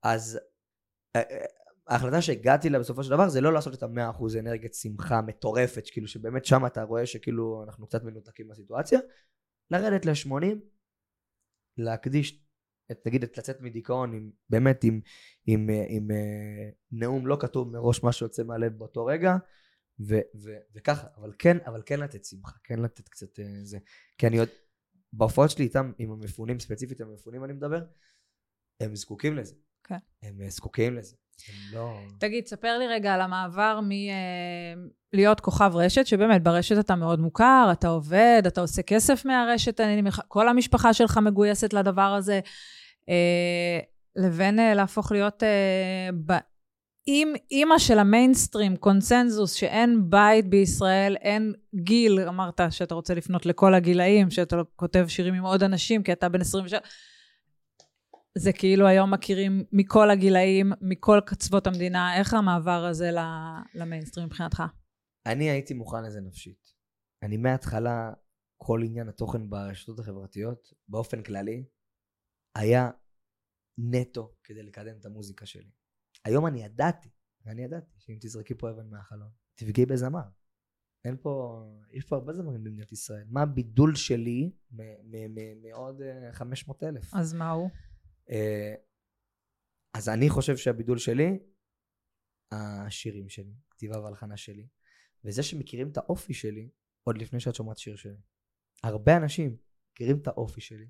[0.03, 0.39] אז
[1.17, 1.45] אה, אה,
[1.91, 5.85] ההחלטה שהגעתי לה בסופו של דבר זה לא לעשות את המאה אחוז אנרגיית שמחה מטורפת,
[5.93, 9.01] כאילו שבאמת שם אתה רואה שכאילו אנחנו קצת מנותקים מהסיטואציה,
[9.71, 10.57] לרדת ל-80,
[11.77, 12.47] להקדיש,
[12.91, 15.01] את, נגיד את לצאת מדיכאון עם, באמת עם,
[15.47, 19.37] עם, עם, עם אה, נאום לא כתוב מראש מה שיוצא מהלב באותו רגע,
[20.09, 23.79] ו, ו, וככה, אבל כן, אבל כן לתת שמחה, כן לתת קצת אה, זה,
[24.19, 24.49] כי אני עוד,
[25.13, 27.85] בהופעות שלי איתם, עם המפונים, ספציפית עם המפונים אני מדבר,
[28.81, 29.55] הם זקוקים לזה.
[29.85, 29.99] כן.
[30.23, 31.17] הם אה, זקוקים לזה.
[31.73, 31.99] לא...
[32.19, 33.81] תגיד, ספר לי רגע על המעבר
[35.13, 40.11] מלהיות כוכב רשת, שבאמת ברשת אתה מאוד מוכר, אתה עובד, אתה עושה כסף מהרשת, אני,
[40.29, 42.41] כל המשפחה שלך מגויסת לדבר הזה,
[43.09, 43.79] אה,
[44.17, 46.39] לבין אה, להפוך להיות אה.
[47.07, 53.75] עם אימא של המיינסטרים, קונצנזוס, שאין בית בישראל, אין גיל, אמרת שאתה רוצה לפנות לכל
[53.75, 56.81] הגילאים, שאתה כותב שירים עם עוד אנשים, כי אתה בן 27.
[58.39, 63.11] זה כאילו היום מכירים מכל הגילאים, מכל קצוות המדינה, איך המעבר הזה
[63.75, 64.63] למיינסטרים מבחינתך?
[65.27, 66.67] אני הייתי מוכן לזה נפשית.
[67.23, 68.13] אני מההתחלה,
[68.63, 71.65] כל עניין התוכן ברשתות החברתיות, באופן כללי,
[72.59, 72.91] היה
[73.79, 75.71] נטו כדי לקדם את המוזיקה שלי.
[76.25, 77.09] היום אני ידעתי,
[77.47, 80.29] אני ידעתי, שאם תזרקי פה אבן מהחלון, תפגעי בזמר.
[81.05, 83.25] אין פה, יש פה הרבה זמרים במדינת ישראל.
[83.31, 86.01] מה הבידול שלי מ- מ- מ- מעוד
[86.33, 87.15] 500 אלף?
[87.15, 87.71] אז מה הוא?
[88.31, 88.75] אה,
[89.95, 91.39] אז אני חושב שהבידול שלי,
[92.53, 94.67] השירים שלי, כתיבה והלחנה שלי,
[95.25, 96.69] וזה שמכירים את האופי שלי
[97.05, 98.17] עוד לפני שאת שומעת שיר שלי.
[98.83, 99.57] הרבה אנשים
[99.93, 100.87] מכירים את האופי שלי.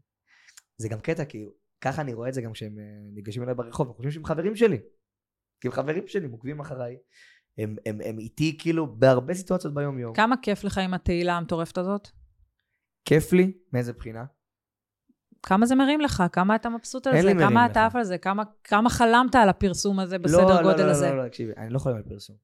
[0.76, 1.44] זה גם קטע, כי
[1.80, 4.56] ככה אני רואה את זה גם כשהם אה, ניגשים אליי ברחוב, הם חושבים שהם חברים
[4.56, 4.78] שלי.
[5.60, 6.96] כי הם חברים שלי, הם עוקבים אחריי.
[7.58, 10.14] הם, הם, הם איתי כאילו בהרבה סיטואציות ביום יום.
[10.14, 12.08] כמה כיף לך עם התהילה המטורפת הזאת?
[13.04, 14.24] כיף לי, מאיזה בחינה?
[15.42, 16.22] כמה זה מרים לך?
[16.32, 17.32] כמה אתה מבסוט על זה?
[17.38, 17.66] כמה.
[17.66, 18.18] אתה עף על זה?
[18.18, 21.10] כמה, כמה חלמת על הפרסום הזה בסדר לא, גודל לא, לא, הזה?
[21.10, 22.36] לא, לא, לא, תקשיבי, אני לא חולם על פרסום.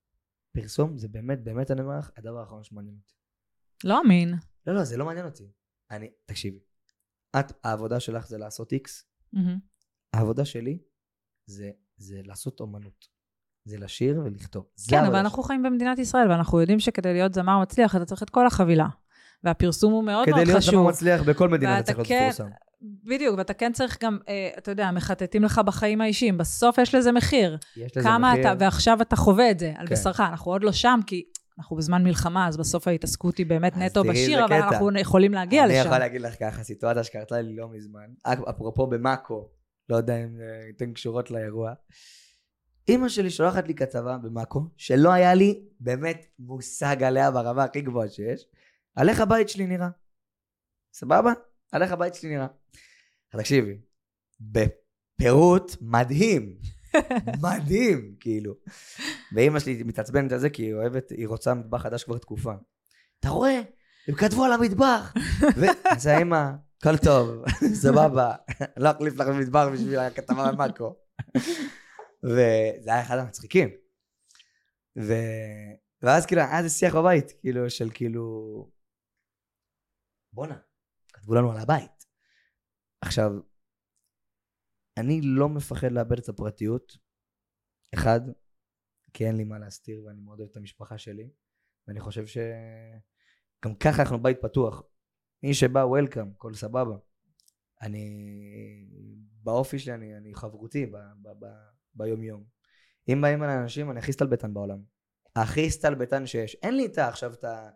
[0.52, 3.12] פרסום זה באמת, באמת אני אומר לך, הדבר האחרון שמעניין אותי.
[3.84, 4.34] לא אמין.
[4.66, 5.50] לא, לא, זה לא מעניין אותי.
[5.90, 6.58] אני, תקשיבי,
[7.38, 9.58] את, העבודה שלך זה לעשות איקס, מהמם.
[10.14, 10.78] העבודה שלי
[11.46, 13.16] זה, זה לעשות אומנות.
[13.64, 14.66] זה לשיר ולכתוב.
[14.90, 15.16] כן, אבל.
[15.16, 18.86] אנחנו חיים במדינת ישראל, ואנחנו יודעים שכדי להיות זמר מצליח, אתה צריך את כל החבילה.
[19.44, 20.74] והפרסום הוא מאוד מאוד כדי להיות חשוב.
[20.74, 22.48] זמר מצליח בכל מדינה אתה צריך להיות כן- מפורסם.
[23.04, 26.38] בדיוק, ואתה כן צריך גם, אה, אתה יודע, מחטטים לך בחיים האישיים.
[26.38, 27.58] בסוף יש לזה מחיר.
[27.76, 28.52] יש לזה כמה מחיר.
[28.52, 29.94] אתה, ועכשיו אתה חווה את זה על כן.
[29.94, 30.20] בשרך.
[30.20, 31.24] אנחנו עוד לא שם, כי
[31.58, 34.68] אנחנו בזמן מלחמה, אז בסוף ההתעסקות היא באמת נטו בשיר, אבל קטע.
[34.68, 35.86] אנחנו יכולים להגיע אני לשם.
[35.86, 39.48] יכול להגיד לך ככה, סיטואציה שקרתה לי לא מזמן, אפ- אפרופו במאקו,
[39.88, 41.72] לא יודע אם אה, אתן קשורות לאירוע.
[42.88, 48.08] אימא שלי שולחת לי כתבה במאקו, שלא היה לי באמת מושג עליה ברמה הכי גבוהה
[48.08, 48.46] שיש,
[48.96, 49.88] על איך הבית שלי נראה.
[50.94, 51.32] סבבה?
[51.72, 52.46] על איך הבית שלי נראה.
[53.36, 53.78] תקשיבי,
[54.40, 56.58] בפירוט מדהים,
[57.42, 58.54] מדהים, כאילו.
[59.34, 62.52] ואימא שלי מתעצבנת על זה כי היא אוהבת, היא רוצה מטבח חדש כבר תקופה.
[63.20, 63.60] אתה רואה?
[64.08, 65.14] הם כתבו על המטבח.
[65.56, 66.50] וזה האמא,
[66.80, 67.44] הכל טוב,
[67.82, 68.34] סבבה,
[68.76, 70.96] לא אחליף לך במטבח בשביל הכתבה על מאקו.
[72.24, 73.68] וזה היה אחד המצחיקים.
[75.02, 75.12] ו...
[76.02, 78.22] ואז כאילו, היה איזה שיח בבית, כאילו, של כאילו...
[80.32, 80.56] בואנה,
[81.26, 82.06] כתבו לנו על הבית.
[83.00, 83.32] עכשיו,
[84.96, 86.96] אני לא מפחד לאבד את הפרטיות.
[87.94, 88.20] אחד,
[89.12, 91.30] כי אין לי מה להסתיר ואני מאוד אוהב את המשפחה שלי.
[91.88, 94.82] ואני חושב שגם ככה אנחנו בית פתוח.
[95.42, 96.96] מי שבא, וולקאם, הכל סבבה.
[97.82, 98.08] אני,
[99.42, 101.46] באופי שלי, אני, אני חברותי ב, ב, ב,
[101.94, 102.44] ביום יום.
[103.08, 104.82] אם באים על אנשים, אני הכי סטלבטן בעולם.
[105.36, 106.56] הכי סטלבטן שיש.
[106.62, 107.70] אין לי איתה עכשיו את ה...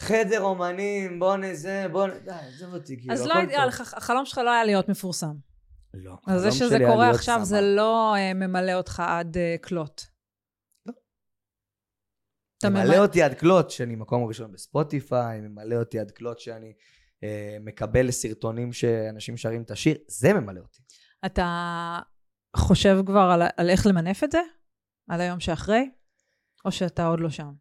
[0.00, 2.10] חדר אומנים, בוא נזה, בוא נ...
[2.24, 3.34] די, עזוב אותי, כאילו, אז לא.
[3.66, 5.34] לך, החלום שלך לא היה להיות מפורסם.
[5.94, 6.16] לא.
[6.26, 7.40] אז זה שזה קורה עכשיו.
[7.42, 10.06] זה לא אה, ממלא אותך עד אה, כלות.
[12.58, 16.72] אתה ממלא ממלא- אותי עד כלות שאני מקום ראשון בספוטיפיי, ממלא אותי עד כלות שאני
[17.24, 20.82] אה, מקבל סרטונים שאנשים שרים את השיר, זה ממלא אותי.
[21.26, 21.98] אתה
[22.56, 24.40] חושב כבר על, על איך למנף את זה?
[25.10, 25.90] על היום שאחרי?
[26.64, 27.52] או שאתה עוד לא שם?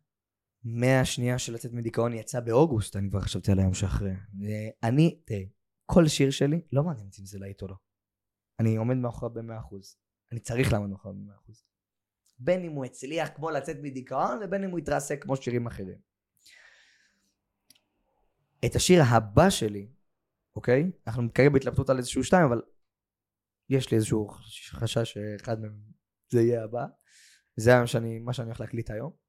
[0.63, 4.11] מהשנייה של לצאת מדיכאון יצא באוגוסט, אני כבר חשבתי על היום שאחרי.
[4.11, 5.49] אה, אני, תראי,
[5.85, 7.75] כל שיר שלי, לא מעניין אותי אם זה להיט או לא.
[8.59, 9.97] אני עומד מאחוריו במאה אחוז.
[10.31, 11.63] אני צריך לעמוד מאחוריו במאה אחוז.
[12.39, 15.97] בין אם הוא הצליח כמו לצאת מדיכאון, ובין אם הוא יתרסק כמו שירים אחרים.
[18.65, 19.87] את השיר הבא שלי,
[20.55, 20.91] אוקיי?
[21.07, 22.61] אנחנו כרגע בהתלבטות על איזשהו שתיים, אבל
[23.69, 24.27] יש לי איזשהו
[24.69, 25.81] חשש שאחד מהם
[26.29, 26.85] זה יהיה הבא.
[27.55, 29.22] זה שאני, מה שאני הולך להקליט היום.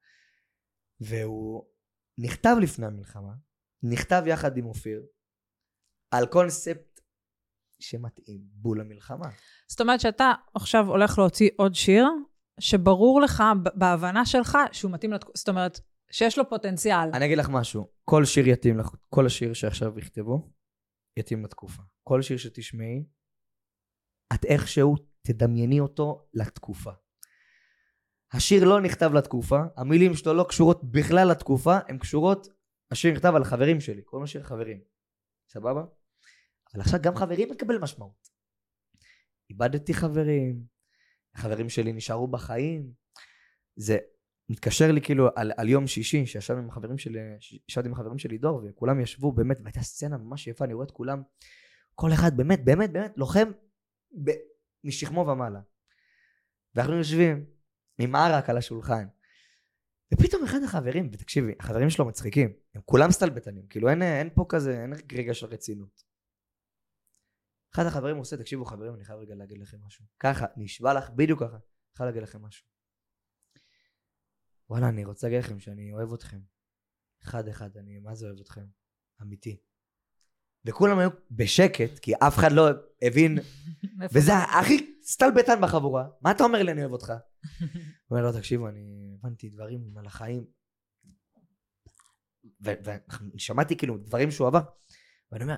[1.05, 1.65] והוא
[2.19, 3.33] נכתב לפני המלחמה,
[3.83, 5.07] נכתב יחד עם אופיר,
[6.11, 7.01] על קונספט
[7.81, 9.29] שמתאים בול למלחמה.
[9.69, 12.07] זאת אומרת שאתה עכשיו הולך להוציא עוד שיר,
[12.61, 13.43] שברור לך,
[13.75, 15.81] בהבנה שלך, שהוא מתאים לתקופה, זאת אומרת,
[16.11, 17.11] שיש לו פוטנציאל.
[17.15, 20.51] אני אגיד לך משהו, כל שיר יתאים לך, כל השיר שעכשיו יכתבו,
[21.19, 21.83] יתאים לתקופה.
[22.09, 23.05] כל שיר שתשמעי,
[24.35, 24.95] את איכשהו
[25.27, 26.91] תדמייני אותו לתקופה.
[28.37, 32.49] השיר לא נכתב לתקופה, המילים שלו לא קשורות בכלל לתקופה, הן קשורות,
[32.91, 34.81] השיר נכתב על חברים שלי, קוראים לו שיר חברים.
[35.49, 35.85] סבבה?
[36.75, 38.29] אבל עכשיו גם חברים מקבל משמעות.
[39.51, 40.65] איבדתי חברים,
[41.35, 42.93] החברים שלי נשארו בחיים.
[43.77, 43.99] זה
[44.49, 47.19] מתקשר לי כאילו על, על יום שישי, שישבנו עם החברים שלי,
[47.69, 50.91] ישבתי עם החברים שלי דור, וכולם ישבו באמת, והייתה סצנה ממש יפה, אני רואה את
[50.91, 51.23] כולם,
[51.95, 53.51] כל אחד באמת, באמת, באמת, לוחם
[54.25, 54.31] ב,
[54.85, 55.61] משכמו ומעלה.
[56.75, 57.54] ואנחנו יושבים
[57.99, 59.07] עם ערק על השולחן.
[60.15, 64.83] ופתאום אחד החברים, ותקשיבי, החברים שלו מצחיקים, הם כולם סטלבטנים, כאילו אין, אין פה כזה,
[64.83, 66.05] אין רגע של רצינות.
[67.75, 70.05] אחד החברים עושה, תקשיבו חברים, אני חייב רגע להגיד לכם משהו.
[70.21, 72.67] ככה, נשבע לך, בדיוק ככה, אני חייב להגיד לכם משהו.
[74.71, 76.41] וואלה, אני רוצה להגיד לכם שאני אוהב אתכם.
[77.25, 78.65] אחד אחד, אני מה זה אוהב אתכם?
[79.23, 79.61] אמיתי.
[80.65, 82.69] וכולם היו בשקט, כי אף אחד לא
[83.03, 83.39] הבין,
[84.13, 84.33] וזה זה?
[84.61, 86.09] הכי סטלבטן בחבורה.
[86.21, 87.11] מה אתה אומר לי אני אוהב אותך?
[87.11, 90.45] הוא אומר לו, תקשיבו, אני הבנתי דברים על החיים.
[92.61, 94.61] ואני שמעתי כאילו דברים שהוא עבר,
[95.33, 95.57] ואני אומר,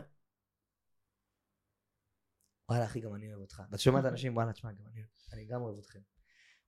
[2.69, 3.63] וואלה אחי, גם אני אוהב אותך.
[3.71, 5.01] ואתה שומע את האנשים, וואלה, תשמע, גם אני,
[5.33, 6.01] אני גם אוהב אתכם.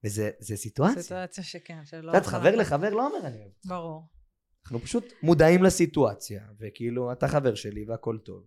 [0.04, 1.02] וזה זה סיטואציה.
[1.02, 2.10] סיטואציה שכן, שלא...
[2.10, 3.66] את יודעת, חבר לחבר לא אומר אני אוהב אותך.
[3.66, 4.08] ברור.
[4.64, 8.46] אנחנו פשוט מודעים לסיטואציה, וכאילו, אתה חבר שלי והכל טוב.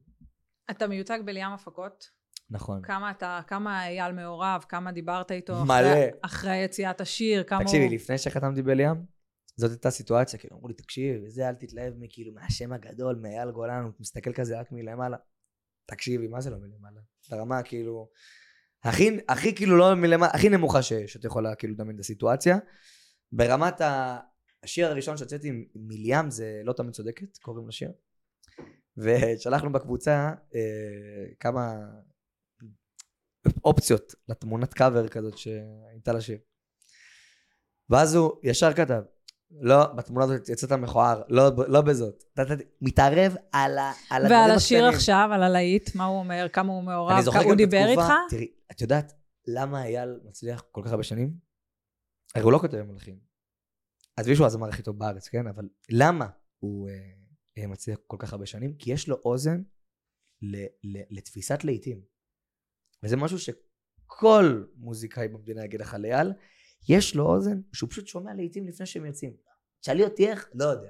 [0.72, 2.21] אתה מיוצג בליאם הפקות?
[2.52, 2.82] נכון.
[2.82, 5.76] כמה אתה, כמה אייל מעורב, כמה דיברת איתו מלא.
[5.76, 7.94] אחרי, אחרי יציאת השיר, כמה תקשיבי, הוא...
[7.94, 8.96] לפני שחתמתי בליאם,
[9.56, 13.84] זאת הייתה סיטואציה, כאילו, אמרו לי, תקשיב, זה אל תתלהב מכאילו, מהשם הגדול, מאייל גולן,
[13.84, 15.18] הוא מסתכל כזה רק מלמעלה.
[15.86, 17.02] תקשיבי, מה זה לא מלמעלה?
[17.32, 18.10] ברמה כאילו,
[18.84, 22.58] הכי, הכי כאילו לא מלמעלה, הכי נמוכה ש, שאת יכולה כאילו לדמיין את הסיטואציה.
[23.32, 24.20] ברמת ה...
[24.64, 27.92] השיר הראשון שהוצאתי עם מליאם זה לא תמיד צודקת, קוראים לשיר.
[28.98, 31.76] ושלחנו בקבוצה אה, כמה
[33.66, 36.38] אופציות לתמונת קאבר כזאת שהייתה לשיר.
[37.90, 39.02] ואז הוא ישר כתב,
[39.52, 42.24] לא, בתמונה הזאת יצאת מכוער, לא, לא בזאת.
[42.34, 44.96] אתה- מתערב על, ה, על ועל השיר הקטנים.
[44.98, 48.12] עכשיו, על הלהיט, מה הוא אומר, כמה הוא מעורב, כמה הוא דיבר איתך?
[48.30, 49.14] תראי, את יודעת
[49.48, 51.34] למה אייל מצליח כל כך הרבה שנים?
[52.36, 53.20] הרי הוא לא כותב מלחין.
[54.18, 55.48] עזבי שהוא הזמר הכי טוב בארץ, כן?
[55.48, 56.28] אבל למה
[56.60, 56.94] הוא אה,
[57.58, 58.76] אה, מצליח כל כך הרבה שנים?
[58.78, 59.62] כי יש לו אוזן
[60.42, 62.02] ל, ל, לתפיסת להיטים.
[63.04, 66.34] וזה משהו שכל מוזיקאי במדינה יגיד לך על אייל,
[66.90, 69.34] יש לו אוזן שהוא פשוט שומע להיטים לפני שהם יוצאים.
[69.80, 70.50] תשאלי אותי איך?
[70.54, 70.90] לא יודע.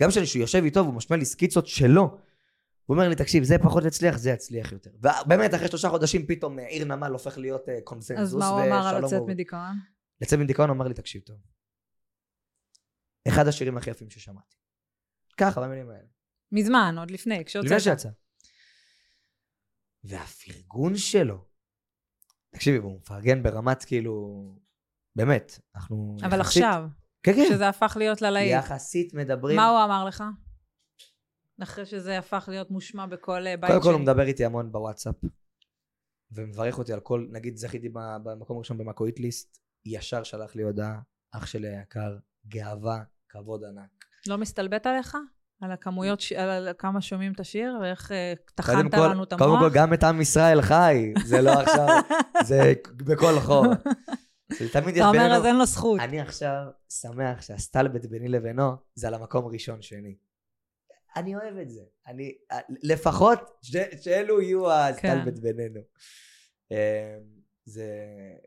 [0.00, 2.02] גם כשאני שהוא יושב איתו והוא משמע לי סקיצות שלו,
[2.86, 4.90] הוא אומר לי, תקשיב, זה פחות יצליח, זה יצליח יותר.
[4.94, 8.34] ובאמת, אחרי שלושה חודשים פתאום אה, עיר נמל הופך להיות אה, קונסנזוס.
[8.34, 9.76] אז מה הוא אמר על לצאת מדיכאון?
[10.20, 11.36] לצאת מדיכאון הוא אמר לי, תקשיב טוב.
[13.28, 14.56] אחד השירים הכי יפים ששמעתי.
[15.36, 16.08] ככה, במילים האלה.
[16.52, 17.70] מזמן, עוד לפני, כשהוצאת.
[17.70, 18.08] לפני שיצא.
[20.04, 21.44] והפרגון שלו,
[22.50, 24.44] תקשיבי, הוא מפרגן ברמת כאילו,
[25.16, 26.84] באמת, אנחנו אבל יחסית- עכשיו,
[27.22, 27.46] כן, כן.
[27.48, 28.52] שזה הפך להיות ללהיט.
[28.52, 29.56] יחסית מדברים.
[29.56, 30.24] מה הוא אמר לך?
[31.62, 33.92] אחרי שזה הפך להיות מושמע בכל אה, בית קודם כל.
[33.92, 35.14] הוא מדבר איתי המון בוואטסאפ,
[36.32, 37.88] ומברך אותי על כל, נגיד זכיתי
[38.24, 41.00] במקום הראשון במאקו היטליסט, ישר שלח לי הודעה,
[41.32, 42.16] אח שלי היקר,
[42.48, 44.04] גאווה, כבוד ענק.
[44.28, 45.16] לא מסתלבט עליך?
[45.64, 49.46] על הכמויות, ש- על כמה שומעים את השיר, ואיך אה, טחנת לנו את המוח?
[49.48, 51.88] קודם כל גם את עם ישראל חי, זה לא עכשיו,
[52.48, 53.64] זה בכל חור.
[54.72, 56.00] תמיד יש אתה אומר, בינינו, אז אין לו זכות.
[56.00, 60.14] אני עכשיו שמח שהסטלבט ביני לבינו זה על המקום ראשון שני.
[61.16, 61.80] אני אוהב את זה.
[62.06, 62.32] אני,
[62.82, 65.80] לפחות ש- שאלו יהיו הסטלבט בינינו.
[66.72, 67.18] אה,
[67.64, 67.86] זה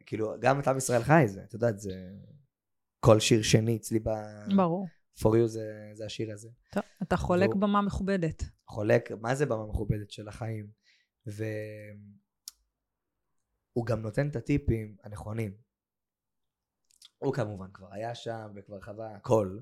[0.05, 1.93] כאילו, גם את עם ישראל חי זה, את יודעת, זה
[2.99, 4.09] כל שיר שני אצלי ב...
[4.55, 4.87] ברור.
[5.19, 6.49] For you זה, זה השיר הזה.
[6.71, 8.43] טוב, אתה חולק והוא- במה מכובדת.
[8.67, 10.71] חולק, מה זה במה מכובדת של החיים?
[11.25, 11.45] והוא
[13.85, 15.57] גם נותן את הטיפים הנכונים.
[17.17, 19.59] הוא כמובן כבר היה שם וכבר חווה הכל,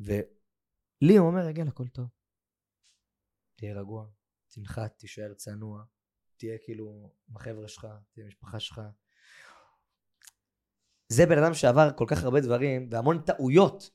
[0.00, 2.06] ולי הוא אומר, יגל, הכל טוב.
[3.56, 4.06] תהיה רגוע,
[4.48, 5.84] תנחת, תישאר צנוע,
[6.36, 8.80] תהיה כאילו עם החבר'ה שלך, תהיה עם המשפחה שלך.
[11.08, 13.90] זה בן אדם שעבר כל כך הרבה דברים והמון טעויות,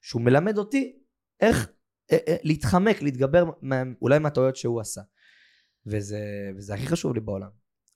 [0.00, 0.98] שהוא מלמד אותי
[1.40, 1.68] איך
[2.12, 3.44] אה, אה, להתחמק, להתגבר
[4.02, 5.00] אולי מהטעויות שהוא עשה.
[5.86, 6.20] וזה,
[6.56, 7.48] וזה הכי חשוב לי בעולם.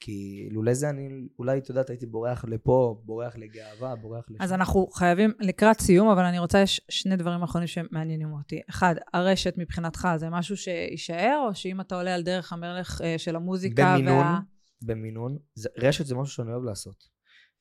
[0.05, 4.43] כי לולא זה אני, אולי, את יודעת, הייתי בורח לפה, בורח לגאווה, בורח לשם.
[4.43, 8.61] אז אנחנו חייבים לקראת סיום, אבל אני רוצה, יש שני דברים אחרונים שמעניינים אותי.
[8.71, 13.37] אחד, הרשת מבחינתך זה משהו שיישאר, או שאם אתה עולה על דרך המלך אה, של
[13.37, 14.41] המוזיקה במינון, וה...
[14.83, 17.09] במינון, זה, רשת זה משהו שאני אוהב לעשות.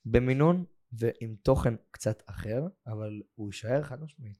[0.05, 4.37] במינון ועם תוכן קצת אחר, אבל הוא יישאר חד משמעית.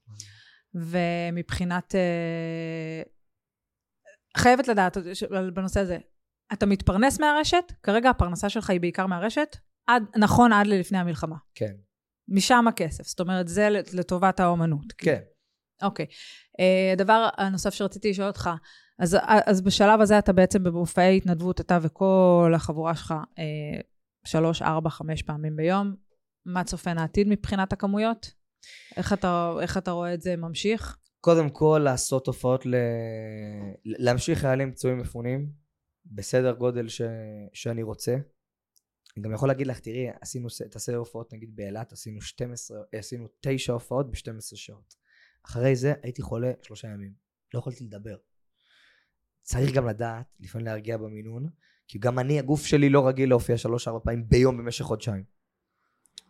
[0.74, 1.94] ומבחינת...
[1.94, 3.02] אה,
[4.36, 4.96] חייבת לדעת
[5.54, 5.98] בנושא הזה,
[6.52, 7.72] אתה מתפרנס מהרשת?
[7.82, 9.56] כרגע הפרנסה שלך היא בעיקר מהרשת?
[9.86, 11.36] עד, נכון, עד ללפני המלחמה.
[11.54, 11.74] כן,
[12.28, 14.92] משם הכסף, זאת אומרת, זה לטובת האומנות.
[14.98, 15.20] כן.
[15.82, 16.06] אוקיי.
[16.60, 18.50] אה, הדבר הנוסף שרציתי לשאול אותך,
[18.98, 23.80] אז, אז בשלב הזה אתה בעצם במופעי התנדבות, אתה וכל החבורה שלך, אה,
[24.24, 25.94] שלוש, ארבע, חמש פעמים ביום.
[26.46, 28.34] מה צופן העתיד מבחינת הכמויות?
[28.96, 30.96] איך אתה, איך אתה רואה את זה ממשיך?
[31.20, 32.74] קודם כל לעשות הופעות, ל...
[33.84, 35.52] להמשיך חיילים פצועים מפונים,
[36.06, 37.02] בסדר גודל ש...
[37.52, 38.16] שאני רוצה.
[39.16, 43.28] אני גם יכול להגיד לך, תראי, עשינו את הסדר הופעות נגיד באילת, עשינו 12, עשינו
[43.40, 44.94] 9 הופעות ב-12 שעות.
[45.46, 47.12] אחרי זה הייתי חולה שלושה ימים,
[47.54, 48.16] לא יכולתי לדבר.
[49.42, 51.48] צריך גם לדעת, לפעמים להרגיע במינון,
[51.88, 55.24] כי גם אני, הגוף שלי לא רגיל להופיע שלוש-ארבע פעמים ביום במשך חודשיים.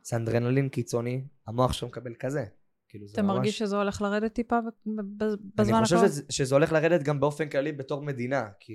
[0.02, 2.44] זה אנדרנלין קיצוני, המוח שלו מקבל כזה.
[2.88, 3.36] כאילו זה אתה ממש...
[3.36, 4.58] מרגיש שזה הולך לרדת טיפה
[5.54, 6.10] בזמן אני חושב הקרוב?
[6.10, 8.72] שזה, שזה הולך לרדת גם באופן כללי בתור מדינה, כי...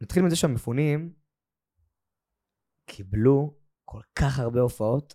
[0.00, 1.12] נתחיל מזה שהמפונים
[2.86, 3.54] קיבלו
[3.84, 5.14] כל כך הרבה הופעות,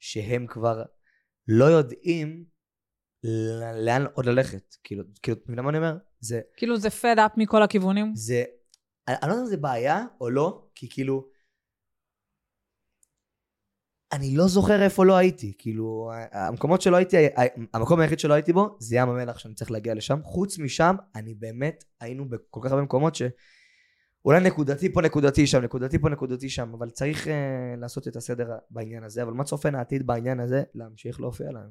[0.00, 0.82] שהם כבר
[1.48, 2.44] לא יודעים
[3.84, 4.76] לאן עוד ללכת.
[4.84, 5.96] כאילו, כאילו, אתה מבין מה אני אומר?
[6.20, 8.12] זה, כאילו זה fed up מכל הכיוונים?
[8.14, 8.44] זה,
[9.08, 11.28] אני לא יודע אם זה בעיה או לא, כי כאילו,
[14.12, 17.16] אני לא זוכר איפה לא הייתי, כאילו, המקומות שלא הייתי,
[17.74, 20.20] המקום היחיד שלא הייתי בו, זה ים המלח שאני צריך להגיע לשם.
[20.24, 23.22] חוץ משם, אני באמת, היינו בכל כך הרבה מקומות ש...
[24.24, 27.30] אולי נקודתי פה, נקודתי שם, נקודתי פה, נקודתי שם, אבל צריך uh,
[27.78, 30.62] לעשות את הסדר בעניין הזה, אבל מה צופן העתיד בעניין הזה?
[30.74, 31.70] להמשיך להופיע להם.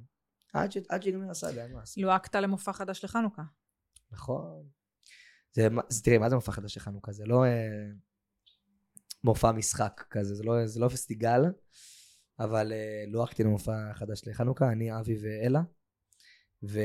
[0.54, 0.78] עד, ש...
[0.90, 1.98] עד שיגמר הסאגה, אין מה לעשות.
[1.98, 3.42] לוהקת למופע חדש לחנוכה.
[4.12, 4.64] נכון.
[5.54, 7.12] זה, זה, תראי, מה זה מופע חדש לחנוכה?
[7.12, 7.88] זה לא אה,
[9.24, 11.42] מופע משחק כזה, זה לא, זה לא פסטיגל,
[12.40, 15.62] אבל אה, לא הלכתי למופע חדש לחנוכה, אני, אבי ואלה.
[16.64, 16.80] ו...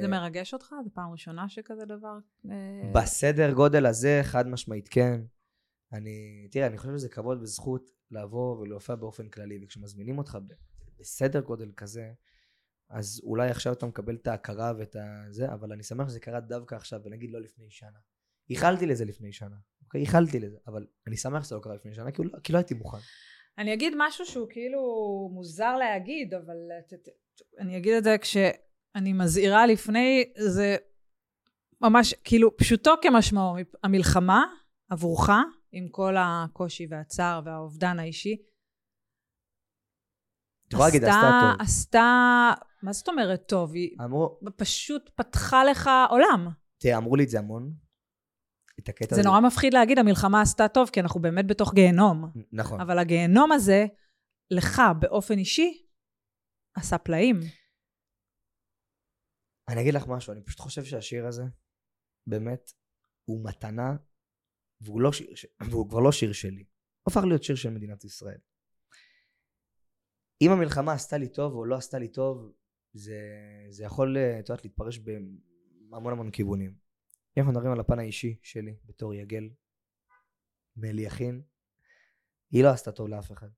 [0.00, 0.74] זה מרגש אותך?
[0.84, 2.18] זו פעם ראשונה שכזה דבר?
[2.50, 5.20] אה, בסדר גודל הזה, חד משמעית כן.
[5.92, 10.38] אני, תראה, אני חושב שזה כבוד וזכות לבוא ולהופיע באופן כללי, וכשמזמינים אותך
[10.98, 12.12] בסדר גודל כזה,
[12.90, 14.96] אז אולי עכשיו אתה מקבל את ההכרה ואת
[15.28, 17.98] הזה, אבל אני שמח שזה קרה דווקא עכשיו, ונגיד לא לפני שנה.
[18.48, 20.00] ייחלתי לזה לפני שנה, אוקיי?
[20.00, 22.74] ייחלתי לזה, אבל אני שמח שזה לא קרה לפני שנה, כי, לא, כי לא הייתי
[22.74, 22.98] מוכן.
[23.58, 24.80] אני אגיד משהו שהוא כאילו
[25.32, 26.56] מוזר להגיד, אבל
[26.88, 27.08] ת, ת,
[27.58, 30.76] אני אגיד את זה כשאני מזהירה לפני, זה
[31.80, 34.44] ממש כאילו פשוטו כמשמעו, המלחמה
[34.90, 35.30] עבורך,
[35.72, 38.36] עם כל הקושי והצער והאובדן האישי,
[40.68, 41.60] את יכולה להגיד, עשתה טוב.
[41.60, 42.50] עשתה,
[42.82, 43.74] מה זאת אומרת טוב?
[43.74, 46.48] היא אמרו, פשוט פתחה לך עולם.
[46.78, 47.72] תראה, אמרו לי את זה המון.
[48.82, 49.28] את הקטע זה הזה.
[49.28, 52.32] נורא מפחיד להגיד, המלחמה עשתה טוב, כי אנחנו באמת בתוך גיהנום.
[52.52, 52.80] נכון.
[52.80, 53.86] אבל הגיהנום הזה,
[54.50, 55.86] לך באופן אישי,
[56.74, 57.40] עשה פלאים.
[59.68, 61.42] אני אגיד לך משהו, אני פשוט חושב שהשיר הזה,
[62.26, 62.72] באמת,
[63.24, 63.96] הוא מתנה,
[64.80, 65.26] והוא, לא שיר,
[65.70, 66.64] והוא כבר לא שיר שלי.
[67.02, 68.38] הוא הפך להיות שיר של מדינת ישראל.
[70.42, 72.52] אם המלחמה עשתה לי טוב או לא עשתה לי טוב,
[72.92, 73.20] זה,
[73.70, 76.81] זה יכול, אה, את יודעת, להתפרש בהמון המון כיוונים.
[77.36, 79.50] אם אנחנו מדברים על הפן האישי שלי, בתור יגל,
[80.76, 81.42] מאליכין,
[82.50, 83.48] היא לא עשתה טוב לאף אחד.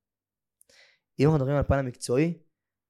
[1.19, 2.39] אם אנחנו מדברים על הפן המקצועי,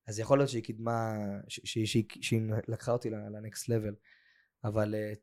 [0.08, 1.14] אז יכול להיות שהיא קידמה,
[1.48, 3.94] שהיא, שהיא, שהיא לקחה אותי לנקסט לבל,
[4.64, 5.18] אבל uh,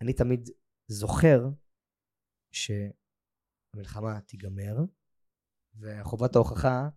[0.00, 0.48] אני תמיד
[0.86, 1.40] זוכר
[2.52, 4.76] שהמלחמה תיגמר,
[5.80, 6.88] וחובת ההוכחה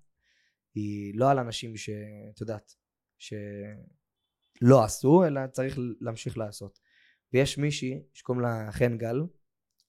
[0.76, 2.76] היא לא על אנשים שאת יודעת,
[3.17, 6.80] שלא עשו, אלא צריך להמשיך לעשות.
[7.34, 9.15] ויש מישהי שקוראים לה חן גל,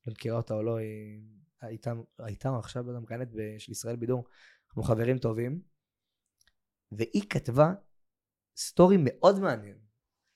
[0.06, 1.78] לא מכירה אותה או לא, היא
[2.18, 4.24] הייתה, עכשיו, לא יודע, מכהנת ב- של ישראל בידור,
[4.68, 5.62] אנחנו חברים טובים,
[6.92, 7.72] והיא כתבה
[8.56, 9.78] סטורי מאוד מעניין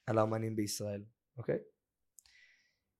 [0.06, 1.04] על האומנים בישראל,
[1.38, 1.58] אוקיי?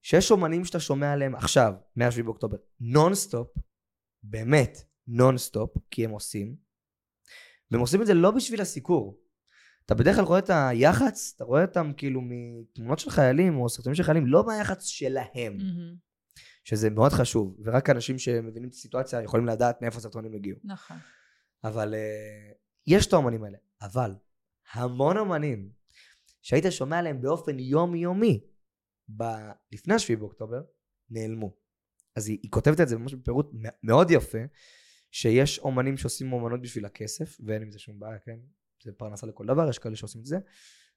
[0.02, 3.48] שיש אומנים שאתה שומע עליהם עכשיו, מ-7 באוקטובר, נונסטופ,
[4.22, 6.56] באמת נונסטופ, כי הם עושים,
[7.70, 9.25] והם עושים את זה לא בשביל הסיקור.
[9.86, 13.94] אתה בדרך כלל רואה את היח"צ, אתה רואה אותם כאילו מתמונות של חיילים או סרטונים
[13.94, 15.58] של חיילים, לא מהיח"צ שלהם,
[16.64, 20.58] שזה מאוד חשוב, ורק אנשים שמבינים את הסיטואציה יכולים לדעת מאיפה הסרטונים הגיעו.
[20.64, 20.96] נכון.
[21.64, 22.54] אבל uh,
[22.86, 23.58] יש את האומנים האלה.
[23.82, 24.14] אבל
[24.72, 25.70] המון אומנים
[26.42, 28.40] שהיית שומע עליהם באופן יומיומי
[29.16, 30.62] ב- לפני השביעי באוקטובר,
[31.10, 31.56] נעלמו.
[32.16, 33.50] אז היא, היא כותבת את זה ממש בפירוט
[33.82, 34.38] מאוד יפה,
[35.10, 38.38] שיש אומנים שעושים אומנות בשביל הכסף, ואין עם זה שום בעיה, כן?
[38.82, 40.38] זה פרנסה לכל דבר, יש כאלה שעושים את זה,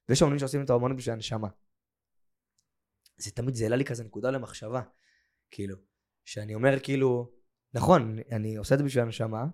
[0.08, 1.48] ויש אומנים שעושים את האומנות בשביל הנשמה.
[3.16, 4.82] זה תמיד, זה העלה לי כזה נקודה למחשבה,
[5.50, 5.76] כאילו,
[6.24, 7.32] שאני אומר כאילו,
[7.74, 9.44] נכון, אני עושה את זה בשביל הנשמה,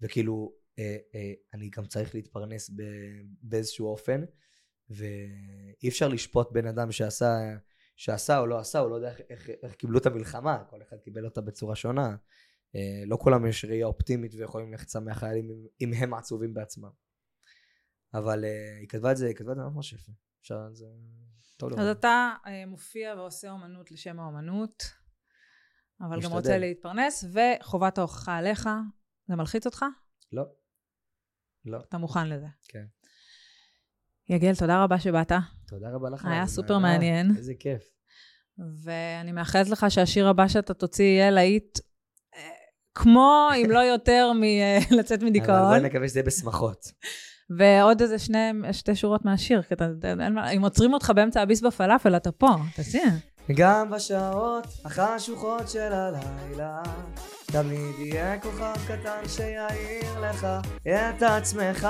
[0.00, 2.82] וכאילו, אה, אה, אני גם צריך להתפרנס ב,
[3.42, 4.24] באיזשהו אופן,
[4.90, 7.38] ואי אפשר לשפוט בן אדם שעשה,
[7.96, 10.96] שעשה או לא עשה, הוא לא יודע איך, איך, איך קיבלו את המלחמה, כל אחד
[10.96, 12.16] קיבל אותה בצורה שונה.
[12.76, 16.90] אה, לא כולם יש ראייה אופטימית ויכולים ללכת שמח חיילים אם הם עצובים בעצמם.
[18.14, 20.12] אבל אה, היא כתבה את זה, היא כתבה את זה ממש יפה.
[20.40, 20.86] אפשר, זה
[21.56, 21.86] טוב אז.
[21.86, 24.82] אתה אה, מופיע ועושה אומנות לשם האומנות,
[26.00, 26.32] אבל גם.
[26.32, 28.68] רוצה להתפרנס, וחובת ההוכחה עליך.
[29.28, 29.84] זה מלחיץ אותך?
[30.32, 30.44] לא.
[31.64, 31.78] לא.
[31.88, 32.46] אתה מוכן לזה.
[32.68, 32.84] כן.
[34.28, 35.32] יגל, תודה רבה שבאת,
[35.68, 36.24] תודה רבה לך.
[36.24, 36.78] היה על סופר.
[36.78, 37.36] מעניין.
[37.36, 37.82] איזה כיף.
[38.82, 41.78] ואני מאחלת לך שהשיר הבא שאתה תוציא יהיה להיט
[42.34, 42.48] אה,
[42.94, 44.32] כמו, אם לא יותר,
[44.90, 45.68] מלצאת אבל מדיכאון.
[45.68, 46.86] בואי נקווה שזה יהיה בשמחות.
[47.58, 49.86] ועוד איזה שני, שתי שורות מהשיר, כי אתה,
[50.56, 53.04] אם עוצרים אותך באמצע הביס בפלאפל, אתה פה, תציע.
[53.54, 56.82] גם בשעות החשוכות של הלילה
[57.46, 60.46] תמיד יהיה כוכב קטן שיעיר לך
[60.82, 61.88] את עצמך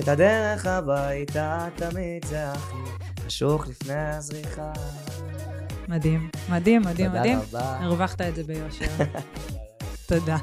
[0.00, 2.76] את הדרך הביתה תמיד זה הכי
[3.26, 4.72] חשוך לפני הזריחה
[5.88, 7.40] מדהים, מדהים, מדהים, מדהים.
[7.40, 8.84] תודה רבה הרווחת את זה ביושר.
[10.08, 10.36] תודה.